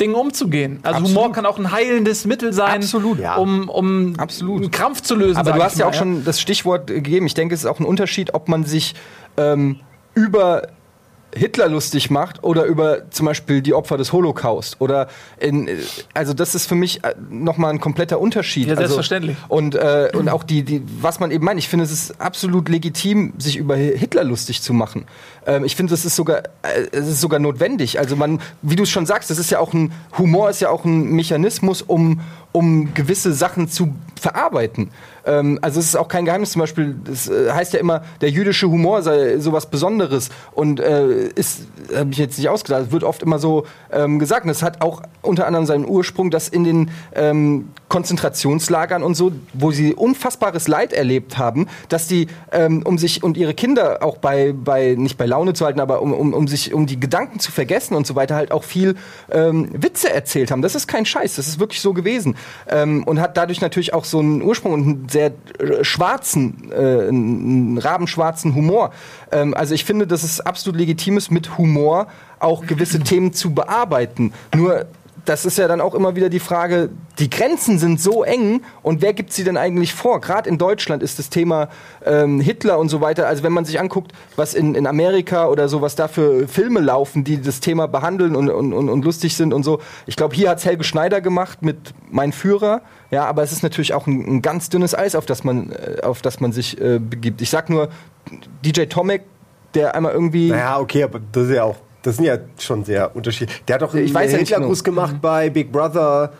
[0.00, 0.80] Dingen umzugehen.
[0.82, 1.16] Also Absolut.
[1.16, 3.18] Humor kann auch ein heilendes Mittel sein, Absolut.
[3.18, 3.36] Ja.
[3.36, 4.62] um, um Absolut.
[4.62, 5.38] einen Krampf zu lösen.
[5.38, 7.26] Aber du hast ja mal, auch schon das Stichwort gegeben.
[7.26, 8.94] Ich denke, es ist auch ein Unterschied, ob man sich
[9.38, 9.80] ähm,
[10.14, 10.68] über
[11.36, 15.76] Hitler lustig macht oder über zum Beispiel die Opfer des Holocaust oder in, äh,
[16.14, 18.66] also das ist für mich nochmal ein kompletter Unterschied.
[18.66, 19.36] Ja, also, selbstverständlich.
[19.48, 22.68] Und, äh, und auch die, die, was man eben meint, ich finde, es ist absolut
[22.68, 25.04] legitim, sich über Hitler lustig zu machen.
[25.46, 27.98] Ähm, ich finde, das ist sogar, äh, es ist sogar notwendig.
[27.98, 30.70] Also man, wie du es schon sagst, das ist ja auch ein, Humor ist ja
[30.70, 32.20] auch ein Mechanismus, um,
[32.56, 34.90] um gewisse Sachen zu verarbeiten.
[35.26, 38.30] Ähm, also es ist auch kein Geheimnis, zum Beispiel, das äh, heißt ja immer, der
[38.30, 43.04] jüdische Humor sei sowas Besonderes und äh, ist, habe ich jetzt nicht ausgedacht, es wird
[43.04, 44.44] oft immer so ähm, gesagt.
[44.44, 49.32] Und es hat auch unter anderem seinen Ursprung, dass in den ähm, Konzentrationslagern und so,
[49.52, 54.18] wo sie unfassbares Leid erlebt haben, dass die, ähm, um sich und ihre Kinder auch
[54.18, 57.38] bei, bei nicht bei Laune zu halten, aber um, um, um sich, um die Gedanken
[57.38, 58.96] zu vergessen und so weiter, halt auch viel
[59.30, 60.62] ähm, Witze erzählt haben.
[60.62, 62.36] Das ist kein Scheiß, das ist wirklich so gewesen.
[62.68, 67.08] Ähm, und hat dadurch natürlich auch so einen Ursprung und einen sehr äh, schwarzen, äh,
[67.08, 68.92] einen rabenschwarzen Humor.
[69.30, 72.08] Ähm, also ich finde, dass es absolut legitim ist, mit Humor
[72.38, 74.32] auch gewisse Themen zu bearbeiten.
[74.54, 74.86] Nur
[75.28, 79.02] das ist ja dann auch immer wieder die Frage, die Grenzen sind so eng und
[79.02, 80.20] wer gibt sie denn eigentlich vor?
[80.20, 81.68] Gerade in Deutschland ist das Thema
[82.04, 85.68] ähm, Hitler und so weiter, also wenn man sich anguckt, was in, in Amerika oder
[85.68, 89.36] so, was da für Filme laufen, die das Thema behandeln und, und, und, und lustig
[89.36, 89.80] sind und so.
[90.06, 93.94] Ich glaube, hier hat Helge Schneider gemacht mit Mein Führer, ja, aber es ist natürlich
[93.94, 96.98] auch ein, ein ganz dünnes Eis, auf das man, äh, auf das man sich äh,
[96.98, 97.42] begibt.
[97.42, 97.88] Ich sag nur,
[98.64, 99.22] DJ Tomek,
[99.74, 100.50] der einmal irgendwie...
[100.50, 101.76] Naja, okay, aber das ist ja auch
[102.06, 103.62] das sind ja schon sehr unterschiedlich.
[103.66, 105.20] Der hat doch Ich weiß ja nicht Hitlergruß gemacht Mhm.
[105.20, 106.32] bei Big Brother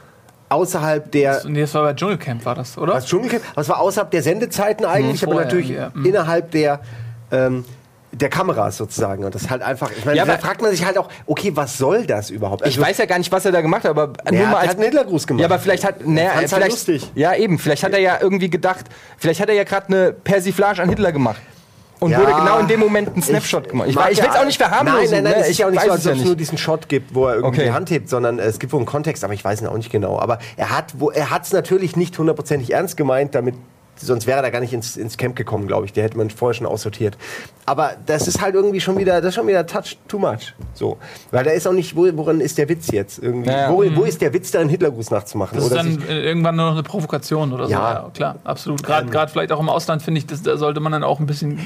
[0.49, 2.95] außerhalb der Nee, das war bei Dschungelcamp, war das, oder?
[2.95, 5.91] was Dschungelcamp, was war außerhalb der Sendezeiten eigentlich, aber Vorher, natürlich ja.
[5.93, 6.05] Mhm.
[6.07, 6.81] innerhalb der
[7.33, 7.65] ähm,
[8.13, 9.91] der Kameras sozusagen und das halt einfach.
[9.99, 12.67] Ich meine, Ja, da aber- fragt man sich halt auch, okay, was soll das überhaupt?
[12.67, 14.57] Ich weiß ja gar nicht, was er da gemacht hat, aber er nur mal hat
[14.59, 15.41] als halt einen Hitlergruß gemacht.
[15.41, 17.11] Ja, aber vielleicht hat, naja, fand's vielleicht, halt lustig.
[17.15, 18.87] ja eben, vielleicht hat er ja irgendwie gedacht,
[19.19, 21.41] vielleicht hat er ja gerade eine Persiflage an Hitler gemacht
[22.01, 22.19] und Ja.
[22.19, 23.89] würde genau in dem Moment einen Snapshot gemacht.
[23.89, 25.11] Ich, ich will es auch nicht verharmlosen.
[25.11, 25.39] Nein, nein, nein, ne?
[25.41, 27.27] es ist ich ja auch nicht so, als ob es nur diesen Shot gibt, wo
[27.27, 27.65] er irgendwie Okay.
[27.69, 29.91] die Hand hebt, sondern es gibt wohl einen Kontext, aber ich weiß ihn auch nicht
[29.91, 30.19] genau.
[30.19, 30.69] Aber er
[31.15, 33.55] er hat es natürlich nicht hundertprozentig ernst gemeint, damit
[33.97, 35.93] sonst wäre er da gar nicht ins, ins Camp gekommen, glaube ich.
[35.93, 37.17] Der hätte man vorher schon aussortiert.
[37.65, 40.55] Aber das ist halt irgendwie schon wieder, das ist schon wieder touch too much.
[40.75, 40.99] So,
[41.31, 43.51] weil da ist auch nicht, wo, woran ist der Witz jetzt irgendwie?
[43.51, 43.73] Ja, ja.
[43.73, 45.57] Wo, wo ist der Witz, da einen Hitlergruß nachzumachen?
[45.57, 47.73] Das ist Oder dann äh, irgendwann nur noch eine Provokation oder so.
[47.73, 47.93] Ja.
[47.93, 48.83] Ja, klar, absolut.
[48.83, 51.27] Gerade gerade vielleicht auch im Ausland, finde ich, das, da sollte man dann auch ein
[51.27, 51.61] bisschen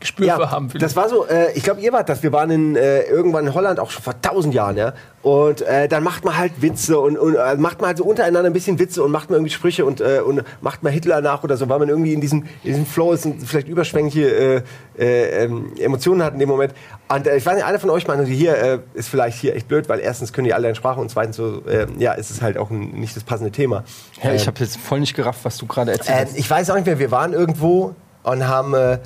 [0.00, 0.68] Gespür für haben.
[0.78, 0.96] das ich.
[0.96, 2.22] war so, äh, ich glaube, ihr wart das.
[2.22, 4.94] Wir waren in, äh, irgendwann in Holland, auch schon vor tausend Jahren, ja.
[5.22, 8.48] Und äh, dann macht man halt Witze und, und äh, macht man halt so untereinander
[8.48, 11.44] ein bisschen Witze und macht man irgendwie Sprüche und, äh, und macht mal Hitler nach
[11.44, 14.62] oder so, weil man irgendwie in diesem, in diesem Flow ist und vielleicht überschwängliche äh,
[14.98, 16.72] äh, ähm, Emotionen hat in dem Moment.
[17.08, 19.68] Und äh, ich weiß nicht, einer von euch meinte, hier äh, ist vielleicht hier echt
[19.68, 22.40] blöd, weil erstens können die alle eine Sprache und zweitens so, äh, ja, ist es
[22.40, 23.84] halt auch ein, nicht das passende Thema.
[24.22, 26.38] Ja, ich habe jetzt voll nicht gerafft, was du gerade erzählt Ähm, hast.
[26.38, 28.98] ich weiß auch nicht mehr, wir waren irgendwo und haben, äh,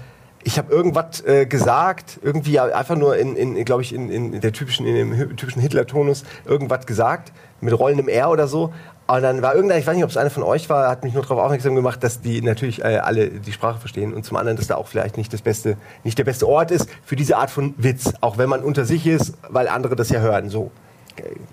[0.45, 4.53] ich habe irgendwas äh, gesagt, irgendwie einfach nur in, in glaube ich, in, in der
[4.53, 8.73] typischen, in dem typischen Hitler-Tonus irgendwas gesagt, mit rollendem R oder so.
[9.07, 11.13] Und dann war irgendeiner, ich weiß nicht, ob es einer von euch war, hat mich
[11.13, 14.57] nur darauf aufmerksam gemacht, dass die natürlich äh, alle die Sprache verstehen und zum anderen,
[14.57, 17.51] dass da auch vielleicht nicht das beste, nicht der beste Ort ist für diese Art
[17.51, 20.49] von Witz, auch wenn man unter sich ist, weil andere das ja hören.
[20.49, 20.71] So.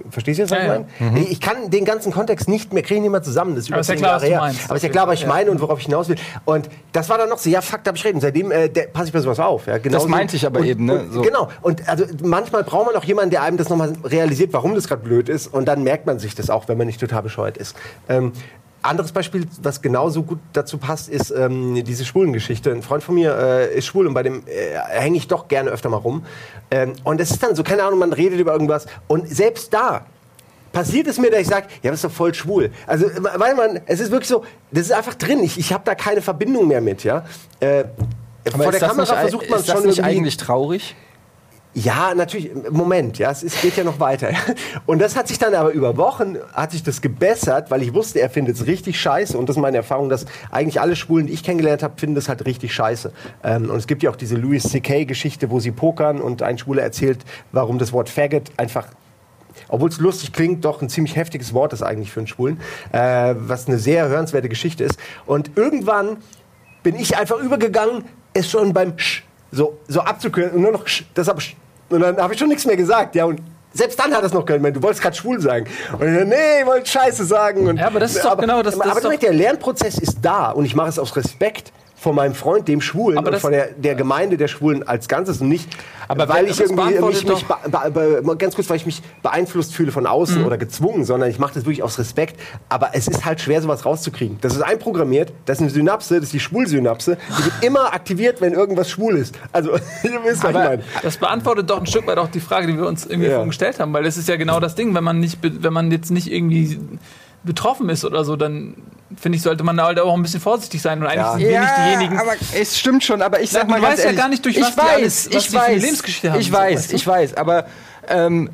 [0.10, 1.06] Verstehst du jetzt, was Ja, ich ja.
[1.12, 1.20] meine?
[1.26, 3.56] Ich kann den ganzen Kontext nicht mehr, kriege ich nicht mehr zusammen.
[3.56, 4.42] Das ist über Aber ist ja klar, Jahre her.
[4.68, 5.28] Aber ist ja klar, was ich Ja.
[5.28, 6.16] meine und worauf ich hinaus will.
[6.46, 8.20] Und das war dann noch so, ja, fuck, da hab ich reden.
[8.20, 9.68] Seitdem äh, der- passe ich bei sowas auf.
[9.68, 10.08] Ja, genauso.
[10.08, 11.02] meinte ich aber und, eben, ne?
[11.02, 11.22] Und, So.
[11.22, 11.50] Genau.
[11.62, 15.04] Und also manchmal braucht man auch jemanden, der einem das nochmal realisiert, warum das gerade
[15.04, 15.48] blöd ist.
[15.48, 17.76] Und dann merkt man sich das auch, wenn man nicht total bescheuert ist.
[18.10, 18.32] Ähm,
[18.82, 22.72] anderes Beispiel, was genauso gut dazu passt, ist ähm, diese Schwulengeschichte.
[22.72, 25.70] Ein Freund von mir äh, ist schwul und bei dem äh, hänge ich doch gerne
[25.70, 26.26] öfter mal rum.
[26.72, 28.88] Ähm, und es ist dann so, keine Ahnung, man redet über irgendwas.
[29.08, 30.06] Und selbst da
[30.72, 32.72] passiert es mir, dass ich sage, ja, das ist doch voll schwul.
[32.88, 33.06] Also,
[33.38, 35.44] weil man, es ist wirklich so, das ist einfach drin.
[35.44, 37.26] Ich, ich habe da keine Verbindung mehr mit, ja.
[37.60, 37.86] Äh,
[38.50, 40.18] vor der das Kamera nicht, versucht man ist das schon nicht irgendwie.
[40.18, 40.96] eigentlich traurig?
[41.74, 42.52] Ja, natürlich.
[42.70, 44.32] Moment, ja, es geht ja noch weiter.
[44.86, 48.20] Und das hat sich dann aber über Wochen hat sich das gebessert, weil ich wusste,
[48.20, 49.38] er findet es richtig scheiße.
[49.38, 52.28] Und das ist meine Erfahrung, dass eigentlich alle Schwulen, die ich kennengelernt habe, finden das
[52.28, 53.14] halt richtig scheiße.
[53.44, 55.06] Ähm, und es gibt ja auch diese Louis C.K.
[55.06, 57.20] Geschichte, wo sie pokern und ein Schwuler erzählt,
[57.54, 58.88] warum das Wort Faggot einfach
[59.68, 62.60] obwohl es lustig klingt, doch ein ziemlich heftiges Wort ist eigentlich für einen Schwulen,
[62.94, 64.98] äh, was eine sehr hörenswerte Geschichte ist.
[65.26, 66.18] Und irgendwann
[66.84, 71.28] bin ich einfach übergegangen, es schon beim Sch so, so abzukürzen und nur noch das
[71.28, 71.40] hab.
[71.90, 73.42] Und dann habe ich schon nichts mehr gesagt, ja, und
[73.74, 75.66] selbst dann hat es noch gehört, du wolltest gerade schwul sagen.
[75.98, 77.68] Und ich, nee, ich wollte Scheiße sagen.
[77.68, 80.18] Und, Ja, aber das ist doch genau das- das aber ist doch- der Lernprozess ist
[80.22, 81.72] da und ich mache es aus Respekt
[82.02, 85.40] vor meinem Freund, dem Schwulen, Aber und vor der, der Gemeinde der Schwulen als Ganzes
[85.40, 85.70] und nicht,
[86.08, 89.92] Aber weil ich irgendwie mich, beantwortet mich be ganz kurz, weil ich mich beeinflusst fühle
[89.92, 92.40] von außen oder gezwungen, sondern ich mache das wirklich aus Respekt.
[92.70, 94.40] Aber es ist halt schwer, sowas rauszukriegen.
[94.42, 97.20] Das ist einprogrammiert, das ist eine Synapse, das ist die Schwulsynapse.
[97.38, 99.38] Die wird immer aktiviert, wenn irgendwas schwul ist.
[99.52, 99.70] Also,
[100.04, 100.82] ihr wisst, was ich meine.
[101.04, 103.44] Das beantwortet doch ein Stück weit auch die Frage, die wir uns irgendwie Ja.
[103.44, 106.10] gestellt haben, weil das ist ja genau das Ding, wenn man nicht, wenn man jetzt
[106.10, 106.80] nicht irgendwie
[107.44, 108.76] betroffen ist oder so, dann
[109.20, 111.32] finde ich, sollte man da halt auch ein bisschen vorsichtig sein und eigentlich Ja.
[111.34, 112.18] sind wir nicht diejenigen.
[112.20, 114.46] aber es stimmt schon, aber ich sag Na, mal du weißt ja ehrlich, gar nicht,
[114.46, 116.48] durch ich was die weiß, alles- was ich die für eine weiß, Lebensgeschichte haben, Ich
[116.48, 116.96] so, weiß, weißt du?
[116.96, 117.66] ich weiß, aber
[118.08, 118.50] ähm,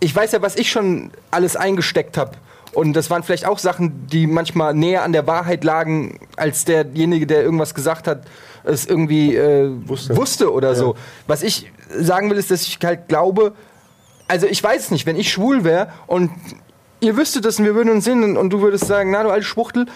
[0.00, 2.32] ich weiß ja, was ich schon alles eingesteckt habe.
[2.74, 7.26] Und das waren vielleicht auch Sachen, die manchmal näher an der Wahrheit lagen, als derjenige,
[7.26, 8.22] der irgendwas gesagt hat,
[8.64, 10.50] es irgendwie äh, wusste.
[10.52, 10.96] oder so.
[11.26, 13.52] Was ich sagen will, ist, dass ich halt glaube,
[14.26, 16.30] also ich weiß nicht, wenn ich schwul wäre und
[17.02, 19.44] ihr wüsstet es und wir würden uns sehen und, du würdest sagen, na du alte
[19.44, 19.86] Schwuchtel,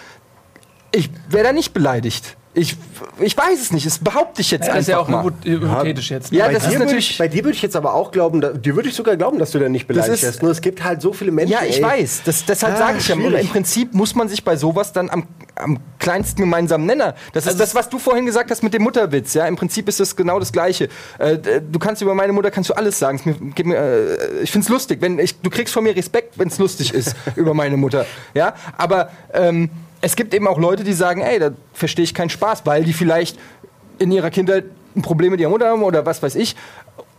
[0.91, 2.35] ich wäre da nicht beleidigt.
[2.53, 2.75] Ich,
[3.19, 5.31] ich weiß es nicht, das behaupte ich jetzt Ja, das ist ja auch einfach mal.
[5.31, 6.31] hypo- hypothetisch jetzt.
[6.31, 8.11] Ja, bei das dir ist würde natürlich- Ich, bei dir würde ich jetzt aber auch
[8.11, 10.41] glauben, da, dir würde ich sogar glauben, dass du da nicht beleidigt wirst.
[10.41, 11.51] Nur es gibt halt so viele Menschen.
[11.53, 11.83] Ja, ich ey.
[11.83, 12.21] weiß.
[12.25, 15.27] Das, deshalb Ah, sage ich ja, im Prinzip muss man sich bei sowas dann am,
[15.59, 17.15] am kleinsten gemeinsamen Nenner.
[17.33, 19.33] Das ist Also das, was du vorhin gesagt hast mit dem Mutterwitz.
[19.33, 20.89] Ja, im Prinzip ist das genau das Gleiche.
[21.19, 23.19] Äh, du kannst über meine Mutter kannst du alles sagen.
[23.25, 26.57] Mir, mir, äh, ich find's lustig, wenn ich, du kriegst von mir Respekt, wenn es
[26.57, 28.05] lustig ist über meine Mutter.
[28.33, 29.69] Ja, aber ähm,
[30.01, 32.93] es gibt eben auch Leute, die sagen, ey, da verstehe ich keinen Spaß, weil die
[32.93, 33.37] vielleicht
[33.99, 36.55] in ihrer Kindheit ein Problem mit ihrer Mutter haben oder was weiß ich.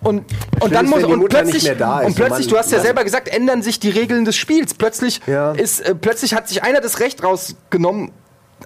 [0.01, 0.24] Und,
[0.61, 2.84] und dann muss und plötzlich mehr da ist und plötzlich, man- du hast ja ja.
[2.84, 4.74] selber gesagt, ändern sich die Regeln des Spiels.
[4.74, 5.51] Plötzlich Ja.
[5.53, 8.12] ist äh, plötzlich hat sich einer das Recht rausgenommen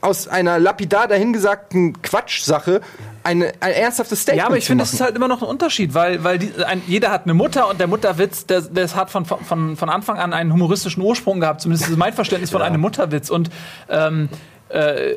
[0.01, 2.80] aus einer lapidar dahingesagten Quatschsache
[3.24, 5.95] eine, ein ernsthaftes Statement Ja, aber ich finde, es ist halt immer noch ein Unterschied,
[5.95, 9.24] weil, weil die, ein, jeder hat eine Mutter und der Mutterwitz, der, das hat von,
[9.24, 11.61] von, von Anfang an einen humoristischen Ursprung gehabt.
[11.61, 13.30] Zumindest ist mein Verständnis von einem Mutterwitz.
[13.30, 13.51] Und
[13.88, 14.28] ähm,
[14.73, 15.16] äh,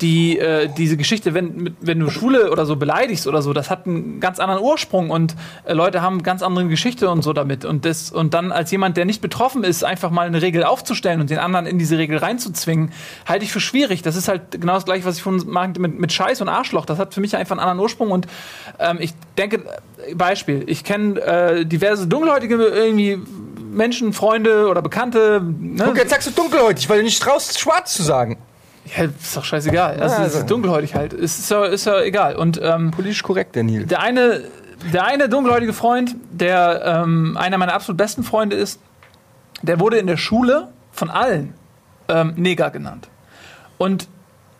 [0.00, 3.86] die, äh, diese Geschichte, wenn, wenn du Schwule oder so beleidigst oder so, das hat
[3.86, 7.64] einen ganz anderen Ursprung und äh, Leute haben ganz andere Geschichte und so damit.
[7.64, 11.20] Und, das, und dann als jemand, der nicht betroffen ist, einfach mal eine Regel aufzustellen
[11.20, 12.92] und den anderen in diese Regel reinzuzwingen,
[13.26, 14.02] halte ich für schwierig.
[14.02, 15.36] Das ist halt genau das gleiche, was ich von
[15.78, 16.84] mit, mit Scheiß und Arschloch.
[16.84, 18.26] Das hat für mich einfach einen anderen Ursprung und
[18.80, 19.62] ähm, ich denke,
[20.14, 23.18] Beispiel, ich kenne äh, diverse dunkelhäutige irgendwie
[23.70, 25.40] Menschen, Freunde oder Bekannte.
[25.42, 25.84] Ne?
[25.86, 28.38] Guck, jetzt sagst du dunkelhäutig, weil du nicht traust, schwarz zu sagen.
[28.96, 30.00] Ja, ist doch scheißegal.
[30.00, 31.12] Also, Ja, es ist also- dunkelhäutig halt.
[31.12, 32.36] Es ist ja, ist ja egal.
[32.36, 33.86] Und ähm, Politisch korrekt, der Nil.
[33.86, 34.42] der eine,
[34.92, 38.80] der eine dunkelhäutige Freund, der ähm, einer meiner absolut besten Freunde ist,
[39.62, 41.54] der wurde in der Schule von allen
[42.08, 43.08] ähm, Neger genannt.
[43.78, 44.08] Und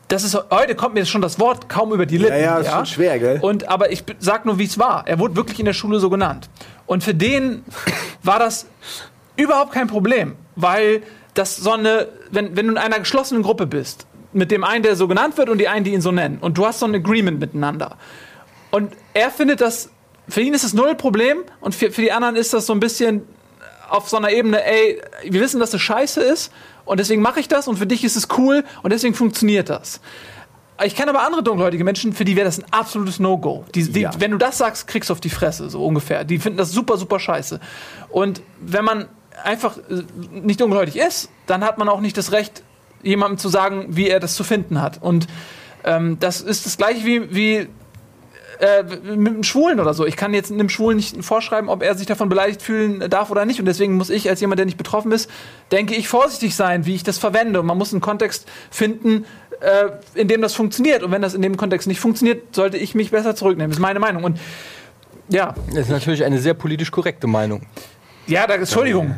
[0.08, 2.34] das ist heute kommt mir schon das Wort kaum über die Lippen.
[2.36, 3.38] Ja, ja, ist schon schwer, gell?
[3.42, 5.02] Und aber ich sag nur, wie es war.
[5.06, 6.48] Er wurde wirklich in der Schule so genannt.
[6.86, 7.64] Und für den
[8.22, 8.66] war das
[9.36, 11.02] überhaupt kein Problem, weil
[11.34, 14.06] das so eine, wenn, wenn du in einer geschlossenen Gruppe bist,
[14.36, 16.58] mit dem einen, der so genannt wird und die einen, die ihn so nennen, und
[16.58, 17.96] du hast so ein Agreement miteinander.
[18.70, 19.90] Und er findet das,
[20.28, 22.80] für ihn ist es null Problem und für, für die anderen ist das so ein
[22.80, 23.22] bisschen
[23.88, 26.52] auf so einer Ebene, ey, wir wissen, dass das scheiße ist
[26.84, 30.00] und deswegen mache ich das und für dich ist es cool und deswegen funktioniert das.
[30.84, 33.64] Ich kenne aber andere dunkelhäutige Menschen, für die wäre das ein absolutes No-Go.
[33.74, 34.10] Ja.
[34.18, 36.24] Wenn du das sagst, kriegst du auf die Fresse, so ungefähr.
[36.24, 37.60] Die finden das super, super scheiße.
[38.10, 39.08] Und wenn man
[39.42, 39.78] einfach
[40.30, 42.62] nicht dunkelhäutig ist, dann hat man auch nicht das Recht,
[43.02, 45.02] jemandem zu sagen, wie er das zu finden hat.
[45.02, 45.26] Und
[45.84, 47.68] ähm, das ist das gleiche wie, wie
[48.58, 48.82] äh,
[49.14, 50.06] mit einem Schwulen oder so.
[50.06, 53.44] Ich kann jetzt einem Schwulen nicht vorschreiben, ob er sich davon beleidigt fühlen darf oder
[53.44, 53.60] nicht.
[53.60, 55.30] Und deswegen muss ich als jemand, der nicht betroffen ist,
[55.72, 57.60] denke ich, vorsichtig sein, wie ich das verwende.
[57.60, 59.26] Und man muss einen Kontext finden,
[59.60, 61.02] äh, in dem das funktioniert.
[61.02, 63.70] Und wenn das in dem Kontext nicht funktioniert, sollte ich mich besser zurücknehmen.
[63.70, 64.24] Das ist meine Meinung.
[64.24, 64.40] Und
[65.28, 67.62] ja, Das ist natürlich eine sehr politisch korrekte Meinung.
[68.26, 69.16] ja, da, Entschuldigung.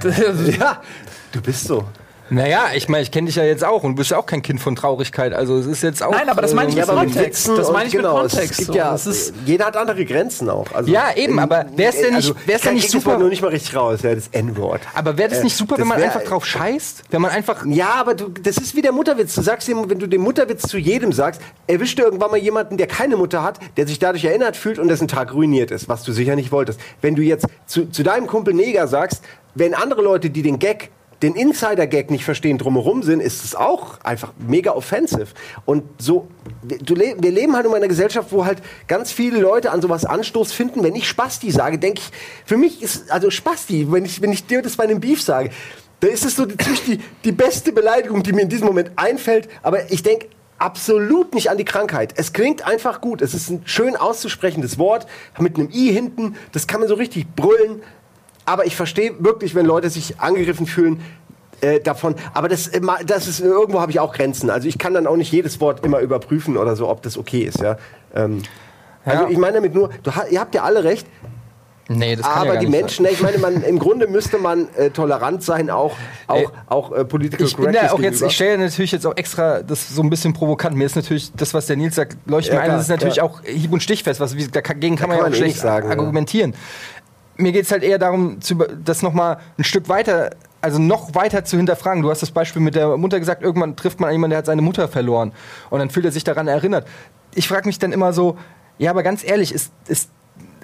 [0.58, 0.82] Ja,
[1.32, 1.84] du bist so.
[2.30, 4.42] Naja, ich meine, ich kenne dich ja jetzt auch und du bist ja auch kein
[4.42, 5.32] Kind von Traurigkeit.
[5.32, 6.10] Also es ist jetzt auch.
[6.12, 7.48] Nein, aber das meine ich äh, mit Kontext.
[7.48, 8.74] Das meine ich mit genau, Kontext, Es gibt so.
[8.74, 10.66] ja, Das ist- jeder hat andere Grenzen auch.
[10.74, 13.48] Also, Ja, eben, aber wär's denn nicht- wär's denn ich nicht super- nur nicht mal
[13.48, 14.82] richtig raus, ja, das N-Wort.
[14.94, 17.04] Aber wäre das Äh, nicht super, das wenn man wär- einfach drauf scheißt?
[17.10, 17.64] Wenn man einfach.
[17.66, 19.34] Ja, aber du, das ist wie der Mutterwitz.
[19.34, 22.76] Du sagst ihm, wenn du den Mutterwitz zu jedem sagst, erwischt du irgendwann mal jemanden,
[22.76, 26.02] der keine Mutter hat, der sich dadurch erinnert fühlt und dessen Tag ruiniert ist, was
[26.02, 26.78] du sicher nicht wolltest.
[27.00, 29.22] Wenn du jetzt zu, zu deinem Kumpel Neger sagst,
[29.54, 30.90] wenn andere Leute, die den Gag
[31.22, 35.26] den Insider-Gag nicht verstehen, drumherum sind, ist es auch einfach mega offensive.
[35.64, 36.28] Und so,
[36.68, 40.52] le- wir leben halt in einer Gesellschaft, wo halt ganz viele Leute an sowas Anstoß
[40.52, 40.84] finden.
[40.84, 42.10] Wenn ich Spasti sage, denke ich,
[42.46, 45.50] für mich ist, also Spasti, wenn ich, wenn ich dir das bei einem Beef sage,
[46.00, 49.48] da ist es so ziemlich die, die beste Beleidigung, die mir in diesem Moment einfällt.
[49.62, 52.14] Aber ich denke absolut nicht an die Krankheit.
[52.16, 53.22] Es klingt einfach gut.
[53.22, 55.06] Es ist ein schön auszusprechendes Wort
[55.38, 56.36] mit einem I hinten.
[56.52, 57.82] Das kann man so richtig brüllen.
[58.48, 61.02] Aber ich verstehe wirklich, wenn Leute sich angegriffen fühlen
[61.60, 62.14] äh, davon.
[62.32, 64.48] Aber das, äh, das ist irgendwo habe ich auch Grenzen.
[64.48, 67.42] Also ich kann dann auch nicht jedes Wort immer überprüfen oder so, ob das okay
[67.42, 67.60] ist.
[67.60, 67.76] Ja.
[68.14, 68.42] Ähm,
[69.04, 69.28] Also Ja.
[69.30, 71.06] ich meine damit nur, du, ihr habt ja alle recht,
[71.90, 74.36] Nee, das kann ja aber gar die Menschen, ne, ich meine, man, im Grunde müsste
[74.36, 75.96] man äh, tolerant sein, auch,
[76.26, 79.16] auch, Ey, auch äh, political Ich bin da auch jetzt, ich stelle natürlich jetzt auch
[79.16, 80.76] extra das so ein bisschen provokant.
[80.76, 82.70] Mir ist natürlich das, was der Nils sagt, leuchtet Ja, mir ein.
[82.72, 83.22] Das ist natürlich ja.
[83.22, 84.20] auch hieb- und stichfest.
[84.20, 85.98] Was, dagegen kann man kann ja auch man eh schlecht sagen, ja.
[85.98, 86.52] argumentieren.
[87.38, 90.30] Mir geht es halt eher darum, zu, das nochmal ein Stück weiter,
[90.60, 92.02] also noch weiter zu hinterfragen.
[92.02, 94.60] Du hast das Beispiel mit der Mutter gesagt, irgendwann trifft man jemanden, der hat seine
[94.62, 95.32] Mutter verloren.
[95.70, 96.86] Und dann fühlt er sich daran erinnert.
[97.34, 98.36] Ich frage mich dann immer so,
[98.76, 100.10] ja, aber ganz ehrlich, ist, ist,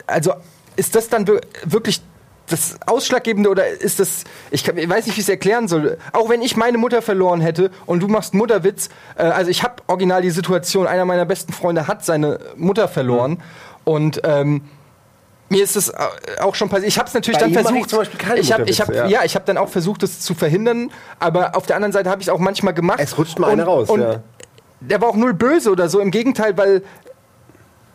[0.06, 0.34] also,
[0.76, 2.02] ist das dann wir- wirklich
[2.46, 5.96] das Ausschlaggebende oder ist das, ich, kann, ich weiß nicht, wie ich es erklären soll.
[6.12, 9.76] Auch wenn ich meine Mutter verloren hätte und du machst Mutterwitz, äh, also ich habe
[9.86, 13.38] original die Situation, einer meiner besten Freunde hat seine Mutter verloren
[13.84, 14.62] und ähm,
[15.48, 15.92] mir ist es
[16.40, 16.88] auch schon passiert.
[16.88, 17.76] Ich habe es natürlich Bei dann versucht.
[17.76, 19.20] ich zum Beispiel keine ich habe, ich Mutterwitze, ja.
[19.20, 19.24] ja.
[19.24, 20.90] ich habe dann auch versucht, es zu verhindern.
[21.20, 23.00] Aber auf der anderen Seite habe ich es auch manchmal gemacht.
[23.00, 24.22] Es rutscht mal einer raus, Und ja.
[24.80, 26.00] der war auch null böse oder so.
[26.00, 26.82] Im Gegenteil, weil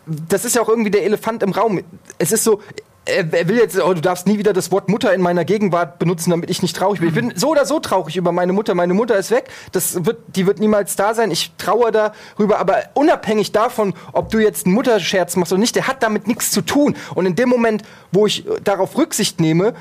[0.06, 1.82] das ist ja auch irgendwie der Elefant im Raum.
[2.18, 2.62] Es ist so,
[3.06, 6.30] er, will jetzt, oh, du darfst nie wieder das Wort Mutter in meiner Gegenwart benutzen,
[6.30, 7.08] damit ich nicht traurig bin.
[7.08, 8.74] Ich bin so oder so traurig über meine Mutter.
[8.74, 9.48] Meine Mutter ist weg.
[9.72, 11.30] Das wird, die wird niemals da sein.
[11.30, 12.58] Ich trauere darüber.
[12.58, 16.50] Aber unabhängig davon, ob du jetzt einen Mutterscherz machst oder nicht, der hat damit nichts
[16.50, 16.94] zu tun.
[17.14, 17.82] Und in dem Moment,
[18.12, 19.74] wo ich darauf Rücksicht nehme,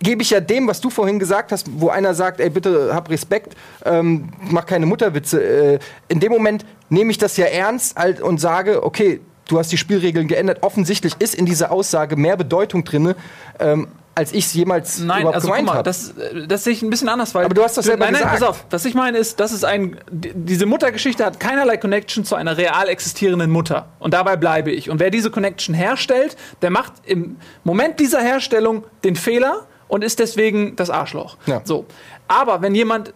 [0.00, 3.10] gebe ich ja dem, was du vorhin gesagt hast, wo einer sagt, ey, bitte hab
[3.10, 3.54] Respekt,
[3.84, 5.42] ähm, mach keine Mutterwitze.
[5.42, 9.72] Äh, in dem Moment nehme ich das ja ernst halt, und sage, okay, du hast
[9.72, 10.62] die Spielregeln geändert.
[10.62, 13.14] Offensichtlich ist in dieser Aussage mehr Bedeutung drin,
[13.58, 15.82] ähm, als ich es jemals Nein, überhaupt also gemeint habe.
[15.82, 17.44] das, äh, das sehe ich ein bisschen anders, weil.
[17.44, 18.40] Aber du hast das selber nein, nein, gesagt.
[18.40, 18.64] pass auf.
[18.70, 19.98] Was ich meine ist, das ist ein.
[20.10, 23.86] Diese Muttergeschichte hat keinerlei Connection zu einer real existierenden Mutter.
[23.98, 24.88] Und dabei bleibe ich.
[24.90, 30.18] Und wer diese Connection herstellt, der macht im Moment dieser Herstellung den Fehler und ist
[30.20, 31.36] deswegen das Arschloch.
[31.46, 31.60] Ja.
[31.64, 31.86] So.
[32.28, 33.12] Aber wenn jemand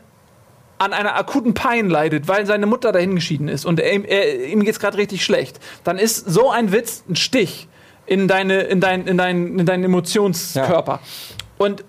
[0.78, 4.80] an einer akuten Pein leidet, weil seine Mutter dahingeschieden ist und er, er, ihm geht's
[4.80, 7.68] gerade richtig schlecht, dann ist so ein Witz ein Stich
[8.06, 11.00] in, deine, in, dein, in, dein, in deinen Emotionskörper.
[11.58, 11.84] Und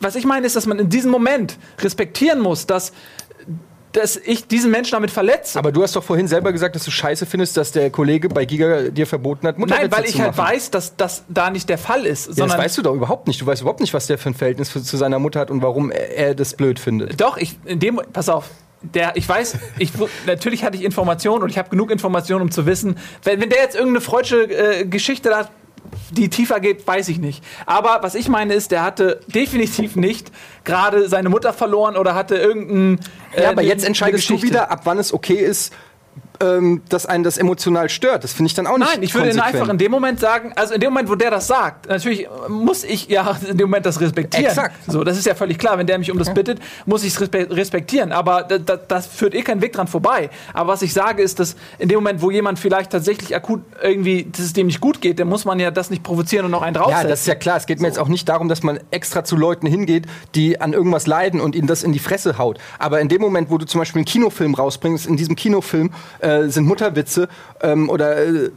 [0.00, 2.92] was ich meine, ist, dass man in diesem Moment respektieren muss, dass,
[3.92, 5.58] dass ich diesen Menschen damit verletze.
[5.58, 8.44] Aber du hast doch vorhin selber gesagt, dass du scheiße findest, dass der Kollege bei
[8.44, 11.78] Giga dir verboten hat, Mutterwitze Nein, weil ich halt weiß, dass das da nicht der
[11.78, 12.38] Fall ist.
[12.38, 13.40] Ja, das weißt du doch überhaupt nicht.
[13.40, 15.62] Du weißt überhaupt nicht, was der für ein Verhältnis für, zu seiner Mutter hat und
[15.62, 17.20] warum er, er das blöd findet.
[17.20, 18.50] Doch, ich in dem pass auf.
[18.82, 19.92] Der, ich weiß, ich,
[20.26, 23.60] natürlich hatte ich Informationen und ich habe genug Informationen, um zu wissen, wenn, wenn der
[23.60, 25.50] jetzt irgendeine freudsche äh, Geschichte hat,
[26.10, 27.42] die tiefer geht, weiß ich nicht.
[27.66, 30.30] Aber was ich meine ist, der hatte definitiv nicht
[30.64, 33.04] gerade seine Mutter verloren oder hatte irgendein.
[33.34, 35.72] äh, Ja, aber ne- jetzt entscheidest du wieder, ab wann es okay ist,
[36.42, 38.24] ähm, dass einen das emotional stört.
[38.24, 39.54] Das finde ich dann auch nicht Nein, ich würde konsequent.
[39.54, 42.84] einfach in dem Moment sagen, also in dem Moment, wo der das sagt, natürlich muss
[42.84, 44.46] ich ja in dem Moment das respektieren.
[44.46, 44.74] Exakt.
[44.86, 45.78] So, das ist ja völlig klar.
[45.78, 48.12] Wenn der mich um das bittet, muss ich es respe respektieren.
[48.12, 50.30] Aber da, da, das führt eh keinen Weg dran vorbei.
[50.52, 54.24] Aber was ich sage, ist, dass in dem Moment, wo jemand vielleicht tatsächlich akut irgendwie,
[54.30, 56.62] dass es dem nicht gut geht, dann muss man ja das nicht provozieren und noch
[56.62, 57.08] einen Ja, draufsetzen.
[57.08, 57.56] das ist ja klar.
[57.56, 60.72] Es geht mir jetzt auch nicht darum, dass man extra zu Leuten hingeht, die an
[60.72, 62.58] irgendwas leiden und ihnen das in die Fresse haut.
[62.78, 65.90] Aber in dem Moment, wo du zum Beispiel einen Kinofilm rausbringst, in diesem Kinofilm
[66.20, 67.28] äh, sind Mutterwitze
[67.62, 68.50] ähm, oder äh, äh,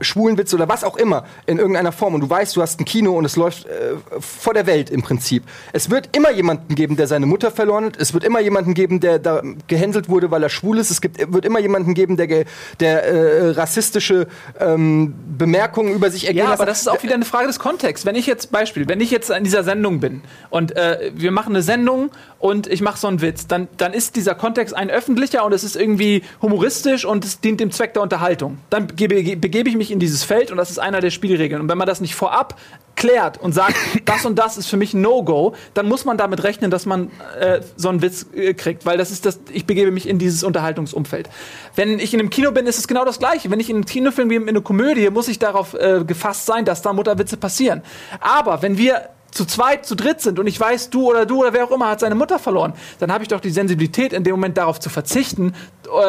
[0.00, 3.12] Schwulenwitze oder was auch immer in irgendeiner Form und du weißt, du hast ein Kino
[3.12, 5.44] und es läuft äh, vor der Welt im Prinzip.
[5.72, 7.96] Es wird immer jemanden geben, der seine Mutter verloren hat.
[7.98, 10.90] Es wird immer jemanden geben, der da gehänselt wurde, weil er schwul ist.
[10.90, 12.44] Es gibt, wird immer jemanden geben, der, ge-
[12.80, 14.26] der äh, rassistische
[14.60, 18.06] ähm, Bemerkungen über sich ergehen Ja, aber das ist auch wieder eine Frage des Kontexts.
[18.06, 21.54] Wenn ich jetzt, Beispiel, wenn ich jetzt in dieser Sendung bin und äh, wir machen
[21.54, 25.44] eine Sendung und ich mache so einen Witz, dann, dann ist dieser Kontext ein öffentlicher
[25.44, 28.58] und es ist irgendwie humoristisch und es dient dem Zweck der Unterhaltung.
[28.70, 31.60] Dann begebe, begebe ich mich in dieses Feld und das ist einer der Spielregeln.
[31.62, 32.58] Und wenn man das nicht vorab
[32.96, 36.44] klärt und sagt, das und das ist für mich ein No-Go, dann muss man damit
[36.44, 39.90] rechnen, dass man äh, so einen Witz äh, kriegt, weil das ist das, ich begebe
[39.90, 41.28] mich in dieses Unterhaltungsumfeld.
[41.74, 43.50] Wenn ich in einem Kino bin, ist es genau das Gleiche.
[43.50, 46.64] Wenn ich in einen Kinofilm gehe, in eine Komödie, muss ich darauf äh, gefasst sein,
[46.64, 47.82] dass da Mutterwitze passieren.
[48.20, 51.52] Aber wenn wir zu zweit, zu dritt sind und ich weiß, du oder du oder
[51.52, 54.32] wer auch immer hat seine Mutter verloren, dann habe ich doch die Sensibilität, in dem
[54.32, 55.54] Moment darauf zu verzichten,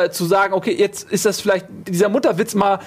[0.03, 2.79] äh, zu sagen, okay, jetzt ist das vielleicht dieser Mutterwitz mal,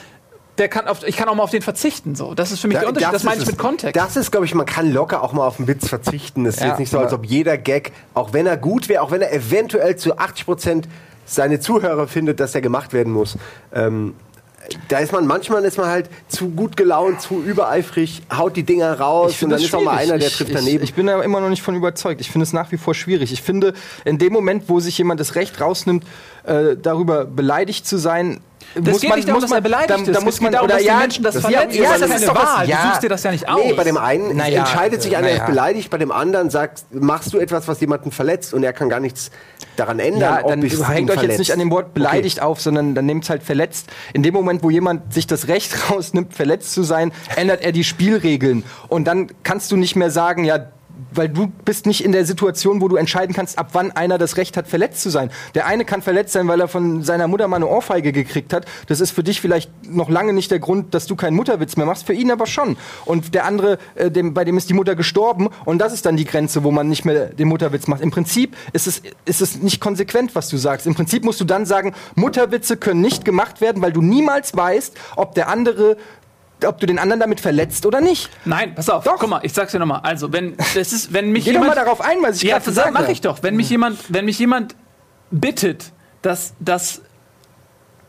[0.58, 2.14] der kann auf, ich kann auch mal auf den verzichten.
[2.14, 3.12] So, das ist für mich der Unterschied.
[3.12, 3.58] Das, meine ich mit.
[3.58, 3.96] Kontext.
[3.96, 6.46] Das ist, glaube ich, man kann locker auch mal auf einen Witz verzichten.
[6.46, 8.88] Es ist Ja, jetzt nicht so, als aber- ob jeder Gag, auch wenn er gut
[8.88, 10.88] wäre, auch wenn er eventuell zu 80 Prozent
[11.26, 13.36] seine Zuhörer findet, dass er gemacht werden muss.
[13.74, 14.14] Ähm,
[14.88, 18.98] da ist man, manchmal ist man halt zu gut gelaunt, zu übereifrig, haut die Dinger
[18.98, 20.84] raus und dann ist auch mal einer, der ich, trifft ich, daneben.
[20.84, 22.20] Ich bin da immer noch nicht von überzeugt.
[22.20, 23.32] Ich finde es nach wie vor schwierig.
[23.32, 26.04] Ich finde, in dem Moment, wo sich jemand das Recht rausnimmt,
[26.44, 28.40] äh, darüber beleidigt zu sein,
[28.74, 30.14] muss geht man, nicht darum, muss dass er man, beleidigt da, ist.
[30.14, 31.70] da muss man darum, oder ja, Menschen das das, verlangen.
[31.72, 32.64] ja, Das das ist doch was, Wahl.
[32.66, 33.60] Du ja, suchst dir das ja nicht aus.
[33.64, 35.44] Nee, bei dem einen Naja, entscheidet sich einer, er naja.
[35.44, 38.88] ist beleidigt, bei dem anderen sagst, machst du etwas, was jemanden verletzt und er kann
[38.88, 39.30] gar nichts
[39.76, 43.06] daran ändern, Ja, dann hängt euch jetzt nicht an dem Wort beleidigt auf, sondern dann
[43.06, 43.88] nehmt es halt verletzt.
[44.12, 47.84] In dem Moment, wo jemand sich das Recht rausnimmt, verletzt zu sein, ändert er die
[47.84, 48.64] Spielregeln.
[48.88, 50.66] Und dann kannst du nicht mehr sagen, ja,
[51.12, 54.36] weil du bist nicht in der Situation, wo du entscheiden kannst, ab wann einer das
[54.36, 55.30] Recht hat, verletzt zu sein.
[55.54, 58.66] Der eine kann verletzt sein, weil er von seiner Mutter mal eine Ohrfeige gekriegt hat.
[58.88, 61.86] Das ist für dich vielleicht noch lange nicht der Grund, dass du keinen Mutterwitz mehr
[61.86, 62.76] machst, für ihn aber schon.
[63.04, 66.16] Und der andere, äh, dem, bei dem ist die Mutter gestorben und das ist dann
[66.16, 68.00] die Grenze, wo man nicht mehr den Mutterwitz macht.
[68.00, 70.86] Im Prinzip ist es, ist es nicht konsequent, was du sagst.
[70.86, 74.96] Im Prinzip musst du dann sagen, Mutterwitze können nicht gemacht werden, weil du niemals weißt,
[75.16, 75.96] ob der andere
[76.64, 78.30] ob du den anderen damit verletzt oder nicht.
[78.44, 79.04] Nein, pass auf.
[79.04, 79.16] Doch.
[79.18, 80.00] Guck mal, ich sag's dir nochmal.
[80.02, 82.58] Also, wenn das ist, wenn mich Geh doch jemand mal darauf ein, was ich ja,
[82.58, 83.12] gerade mache habe.
[83.12, 83.42] ich doch.
[83.42, 84.74] Wenn mich jemand, wenn mich jemand
[85.30, 85.92] bittet,
[86.22, 87.02] dass, dass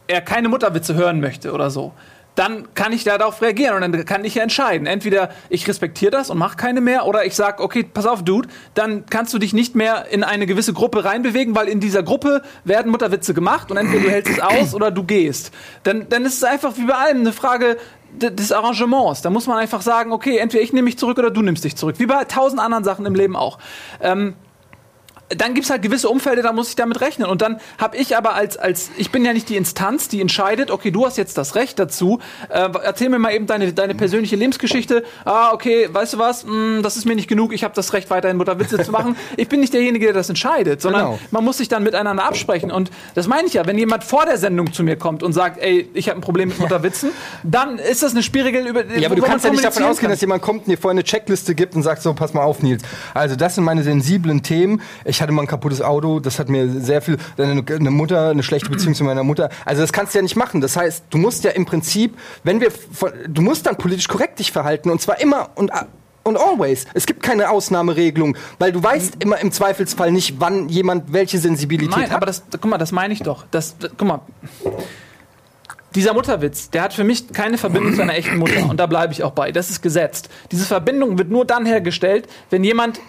[0.07, 1.93] er keine Mutterwitze hören möchte oder so,
[2.37, 4.85] dann kann ich darauf reagieren und dann kann ich ja entscheiden.
[4.85, 8.47] Entweder ich respektiere das und mache keine mehr oder ich sage, okay, pass auf, Dude,
[8.75, 12.43] dann kannst du dich nicht mehr in eine gewisse Gruppe reinbewegen, weil in dieser Gruppe
[12.63, 15.51] werden Mutterwitze gemacht und entweder du hältst es aus oder du gehst.
[15.81, 17.77] Dann, dann ist es einfach wie bei allem eine Frage
[18.18, 19.22] des Arrangements.
[19.22, 21.76] Da muss man einfach sagen, okay, entweder ich nehme mich zurück oder du nimmst dich
[21.76, 21.95] zurück.
[21.99, 23.57] Wie bei tausend anderen Sachen im Leben auch.
[24.01, 24.36] Ähm,
[25.30, 27.28] dann gibt es halt gewisse Umfelder, da muss ich damit rechnen.
[27.30, 30.71] Und dann habe ich aber als, als, ich bin ja nicht die Instanz, die entscheidet,
[30.71, 32.19] okay, du hast jetzt das Recht dazu.
[32.49, 35.03] Äh, erzähl mir mal eben deine, deine persönliche Lebensgeschichte.
[35.25, 38.09] Ah, okay, weißt du was, Hm, das ist mir nicht genug, ich habe das Recht,
[38.09, 39.15] weiterhin Mutterwitze zu machen.
[39.38, 41.19] Ich bin nicht derjenige, der das entscheidet, sondern Genau.
[41.32, 42.71] man muss sich dann miteinander absprechen.
[42.71, 45.59] Und das meine ich ja, wenn jemand vor der Sendung zu mir kommt und sagt,
[45.61, 47.11] ey, ich habe ein Problem mit Mutterwitzen,
[47.43, 50.11] dann ist das eine schwierige über Ja, aber du kannst ja nicht davon ausgehen, kann.
[50.11, 52.61] dass jemand kommt und dir vorher eine Checkliste gibt und sagt so, pass mal auf,
[52.63, 52.82] Nils.
[53.13, 54.82] Also das sind meine sensiblen Themen.
[55.05, 58.43] Ich hatte mal ein kaputtes Auto, das hat mir sehr viel, eine, eine Mutter, eine
[58.43, 59.49] schlechte Beziehung zu meiner Mutter.
[59.65, 60.61] Also das kannst du ja nicht machen.
[60.61, 62.70] Das heißt, du musst ja im Prinzip, wenn wir,
[63.28, 65.72] du musst dann politisch korrekt dich verhalten und zwar immer und
[66.28, 66.86] und always.
[66.93, 71.95] Es gibt keine Ausnahmeregelung, weil du weißt immer im Zweifelsfall nicht, wann jemand welche Sensibilität
[71.95, 72.18] Nein, hat.
[72.18, 73.45] aber das, guck mal, das meine ich doch.
[73.49, 74.22] Das, das, guck mal.
[75.95, 78.70] Dieser Mutterwitz, der hat für mich keine Verbindung zu einer echten Mutter.
[78.70, 79.51] Und da bleibe ich auch bei.
[79.51, 80.30] Das ist gesetzt.
[80.51, 82.99] Diese Verbindung wird nur dann hergestellt, wenn jemand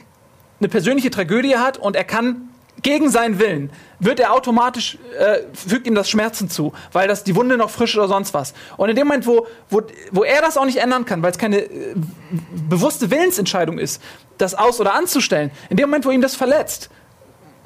[0.60, 2.48] eine persönliche Tragödie hat und er kann
[2.82, 7.34] gegen seinen Willen, wird er automatisch, äh, fügt ihm das Schmerzen zu, weil das die
[7.34, 8.54] Wunde noch frisch oder sonst was.
[8.76, 9.82] Und in dem Moment, wo, wo,
[10.12, 11.94] wo er das auch nicht ändern kann, weil es keine äh,
[12.68, 14.00] bewusste Willensentscheidung ist,
[14.38, 16.90] das aus- oder anzustellen, in dem Moment, wo ihm das verletzt,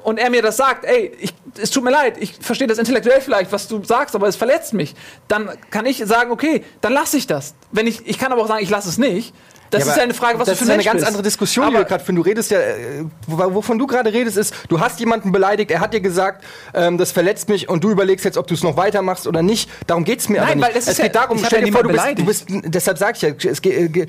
[0.03, 3.21] und er mir das sagt, ey, ich, es tut mir leid, ich verstehe das intellektuell
[3.21, 4.95] vielleicht, was du sagst, aber es verletzt mich,
[5.27, 7.55] dann kann ich sagen, okay, dann lasse ich das.
[7.71, 9.33] Wenn ich, ich kann aber auch sagen, ich lasse es nicht.
[9.73, 10.95] Das Ja, ist ja eine Frage, was das du für ist ein eine Mensch ganz
[11.01, 11.07] bist.
[11.07, 12.15] andere Diskussion, die wir gerade führen.
[12.15, 15.79] Du redest ja, äh, wo- wovon du gerade redest, ist, du hast jemanden beleidigt, er
[15.79, 16.43] hat dir gesagt,
[16.73, 19.69] ähm, das verletzt mich und du überlegst jetzt, ob du es noch weitermachst oder nicht.
[19.87, 20.65] Darum geht's mir Nein, aber nicht.
[20.67, 22.05] weil das es ist ja- geht darum, ich hab stell ja dir vor, du bist,
[22.17, 24.05] du bist, deshalb sag ich ja, es geht, äh,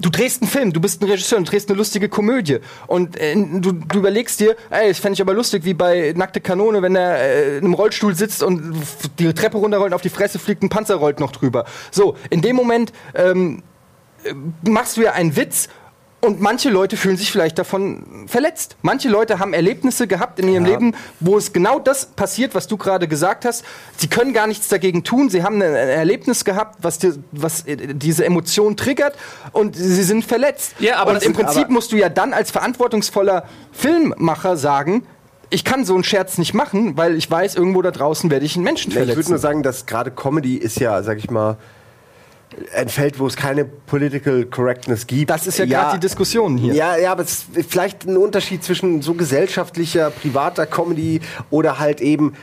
[0.00, 3.34] Du drehst einen Film, du bist ein Regisseur, du drehst eine lustige Komödie und äh,
[3.36, 6.96] du, du überlegst dir, ey, das fände ich aber lustig, wie bei Nackte Kanone, wenn
[6.96, 8.74] er äh, in einem Rollstuhl sitzt und
[9.18, 11.66] die Treppe runterrollt, und auf die Fresse fliegt, ein Panzer rollt noch drüber.
[11.90, 13.62] So, in dem Moment ähm,
[14.62, 15.68] machst du ja einen Witz
[16.20, 18.76] und manche Leute fühlen sich vielleicht davon verletzt.
[18.82, 20.72] Manche Leute haben Erlebnisse gehabt in ihrem Ja.
[20.72, 23.64] Leben, wo es genau das passiert, was du gerade gesagt hast.
[23.96, 25.30] Sie können gar nichts dagegen tun.
[25.30, 29.14] Sie haben ein Erlebnis gehabt, was, dir, was äh, diese Emotion triggert
[29.52, 30.74] und sie sind verletzt.
[30.80, 35.06] Ja, aber und im Prinzip musst du ja dann als verantwortungsvoller Filmmacher sagen,
[35.50, 38.56] ich kann so einen Scherz nicht machen, weil ich weiß, irgendwo da draußen werde ich
[38.56, 39.30] einen Menschen Nee, ich würde verletzen.
[39.30, 41.56] nur sagen, dass gerade Comedy ist ja, sag ich mal,
[42.74, 45.30] ein Feld, wo es keine Political Correctness gibt.
[45.30, 46.74] das ist ja, gerade die Diskussion hier.
[46.74, 51.20] Ja, ja, aber es ist vielleicht ein Unterschied zwischen so gesellschaftlicher, privater Comedy
[51.50, 52.34] oder halt eben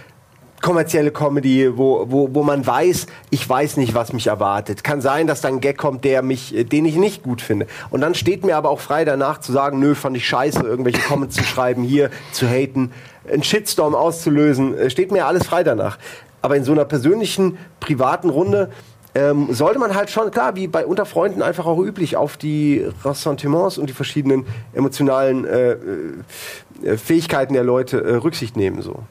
[0.62, 4.84] kommerzielle Comedy, wo, wo, wo man weiß, ich weiß nicht, was mich erwartet.
[4.84, 7.68] Kann sein, dass da ein Gag kommt, der mich, äh, den ich nicht gut finde.
[7.92, 11.02] Und dann steht mir aber auch frei danach zu sagen, nö, fand ich scheiße, irgendwelche
[11.02, 12.92] Comments zu schreiben, hier zu haten,
[13.32, 16.00] einen Shitstorm auszulösen, äh, steht mir alles frei danach.
[16.42, 18.72] Aber in so einer persönlichen, privaten Runde
[19.16, 22.86] ähm, sollte man halt schon, klar, wie bei unter Freunden einfach auch üblich, auf die
[23.04, 25.78] Ressentiments und die verschiedenen emotionalen äh,
[26.84, 28.82] äh, Fähigkeiten der Leute äh, Rücksicht nehmen.
[28.82, 29.04] So.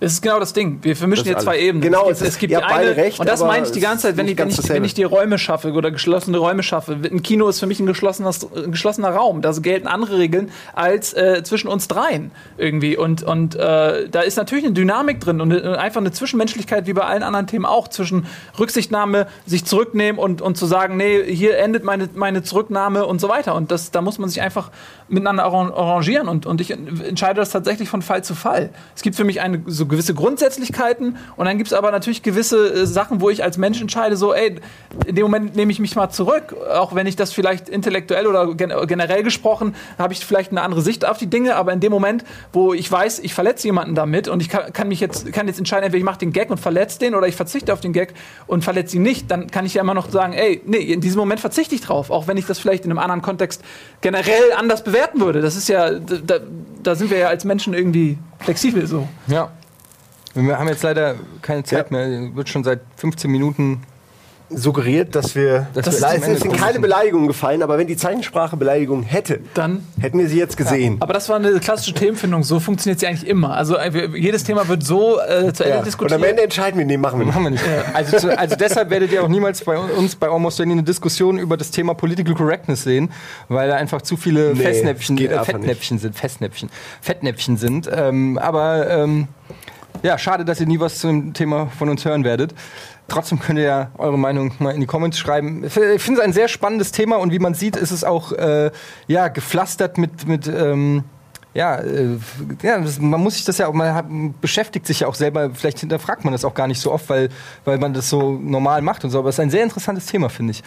[0.00, 0.78] Es ist genau das Ding.
[0.82, 1.58] Wir vermischen jetzt zwei.
[1.58, 1.80] Ebenen.
[1.82, 3.78] Genau, es es gibt, ist- es gibt die eine, recht, und das meine ich die
[3.78, 6.62] es ganze Zeit, wenn ich, wenn, ich, wenn ich die Räume schaffe oder geschlossene Räume
[6.62, 6.98] schaffe.
[7.02, 9.40] Ein Kino ist für mich ein geschlossener, ein geschlossener Raum.
[9.42, 12.96] Da gelten andere Regeln als äh, zwischen uns dreien irgendwie.
[12.96, 16.92] Und, und äh, da ist natürlich eine Dynamik drin und eine, einfach eine Zwischenmenschlichkeit, wie
[16.92, 18.26] bei allen anderen Themen auch, zwischen
[18.58, 23.28] Rücksichtnahme, sich zurücknehmen und, und zu sagen, nee, hier endet meine, meine Zurücknahme und so
[23.28, 23.54] weiter.
[23.54, 24.70] Und das, da muss man sich einfach
[25.08, 28.70] miteinander arran- arrangieren und, und ich entscheide das tatsächlich von Fall zu Fall.
[28.94, 32.72] Es gibt für mich eine, so gewisse Grundsätzlichkeiten und dann gibt es aber natürlich gewisse
[32.72, 34.56] äh, Sachen, wo ich als Mensch entscheide, so, ey,
[35.06, 38.54] in dem Moment nehme ich mich mal zurück, auch wenn ich das vielleicht intellektuell oder
[38.54, 41.92] gen generell gesprochen, habe ich vielleicht eine andere Sicht auf die Dinge, aber in dem
[41.92, 45.46] Moment, wo ich weiß, ich verletze jemanden damit und ich kann, kann mich jetzt, kann
[45.46, 47.92] jetzt entscheiden, entweder ich mache den Gag und verletze den oder ich verzichte auf den
[47.92, 48.14] Gag
[48.46, 51.18] und verletze ihn nicht, dann kann ich ja immer noch sagen, ey, nee, in diesem
[51.18, 53.62] Moment verzichte ich drauf, auch wenn ich das vielleicht in einem anderen Kontext
[54.00, 55.40] generell anders bewerten würde.
[55.40, 56.38] Das ist ja, da,
[56.82, 59.08] da sind wir ja als Menschen irgendwie flexibel so.
[59.26, 59.50] Ja.
[60.36, 61.96] Wir haben jetzt leider keine Zeit Ja.
[62.06, 62.34] mehr.
[62.34, 63.80] Wird schon seit 15 Minuten.
[64.48, 65.66] Suggeriert, dass wir.
[65.74, 66.78] Dass Das es Ende sind kommen keine.
[66.78, 70.98] Beleidigungen gefallen, aber wenn die Zeichensprache Beleidigung hätte, Dann hätten wir sie jetzt gesehen.
[71.00, 72.44] Aber das war eine klassische Themenfindung.
[72.44, 73.56] So funktioniert sie eigentlich immer.
[73.56, 75.78] Also äh, jedes Thema wird so äh, zu Ende Ja.
[75.78, 76.12] Und diskutiert.
[76.12, 77.34] am Ende entscheiden wir, nee, machen wir nicht.
[77.34, 77.64] Machen wir nicht.
[77.92, 81.38] Also, zu, also deshalb werdet ihr auch niemals bei uns bei Almost Any eine Diskussion
[81.40, 83.10] über das Thema Political Correctness sehen,
[83.48, 86.70] weil da einfach zu viele Nee, Festnäpfchen, äh, Fettnäpfchen sind, Festnäpfchen,
[87.00, 87.90] Fettnäpfchen sind.
[87.92, 89.26] Ähm, aber ähm,
[90.02, 92.54] ja, schade, dass ihr nie was zum Thema von uns hören werdet.
[93.08, 95.64] Trotzdem könnt ihr ja eure Meinung mal in die Comments schreiben.
[95.64, 98.70] Ich finde es ein sehr spannendes Thema und wie man sieht, ist es auch äh,
[99.06, 101.04] ja, gepflastert mit, mit ähm,
[101.54, 102.18] ja, äh,
[102.62, 104.06] ja man muss sich das ja auch, man hat,
[104.40, 107.30] beschäftigt sich ja auch selber, vielleicht hinterfragt man das auch gar nicht so oft, weil,
[107.64, 109.18] weil man das so normal macht und so.
[109.20, 110.62] Aber es ist ein sehr interessantes Thema, finde ich.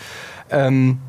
[0.49, 0.99] Ähm,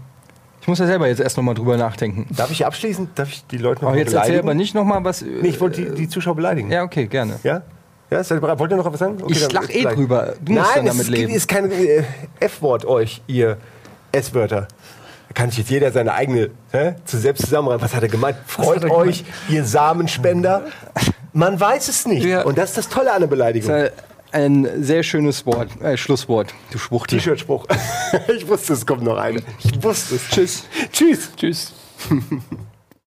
[0.61, 2.27] ich muss ja selber jetzt erst nochmal drüber nachdenken.
[2.37, 4.49] Darf ich abschließend, darf ich die Leute noch Aber mal jetzt erzähl beleidigen?
[4.49, 5.23] aber nicht nochmal was.
[5.23, 6.71] Nee, ich wollte die, die Zuschauer beleidigen.
[6.71, 7.41] Ja, okay, gerne.
[7.43, 7.63] Ja?
[8.11, 8.59] Ja?
[8.59, 9.19] Wollt ihr noch was sagen?
[9.23, 9.95] Okay, Ich dann- lach eh gleich.
[9.95, 10.35] drüber.
[10.41, 11.33] Du musst Nein, dann damit es leben.
[11.33, 12.03] ist kein äh,
[12.41, 13.57] F-Wort euch, ihr
[14.13, 14.69] S-Wörter.
[15.29, 17.83] Da kann sich jetzt jeder seine eigene hä, zu selbst zusammenreimen.
[17.85, 18.37] Was hat er gemeint?
[18.47, 20.65] Freut euch, ihr Samenspender.
[21.33, 22.25] Man weiß es nicht.
[22.25, 22.43] Ja.
[22.43, 23.71] Und das ist das Tolle an der Beleidigung.
[23.71, 23.91] Äh,
[24.33, 26.53] Ein sehr schönes Wort, äh, Schlusswort.
[26.73, 27.19] Du Schwuchtel.
[27.19, 27.67] T-Shirt-Spruch.
[28.37, 29.41] ich wusste, es kommt noch eine.
[29.63, 30.29] Ich wusste es.
[30.31, 30.65] Tschüss.
[30.93, 31.31] Tschüss.
[31.37, 31.73] Tschüss.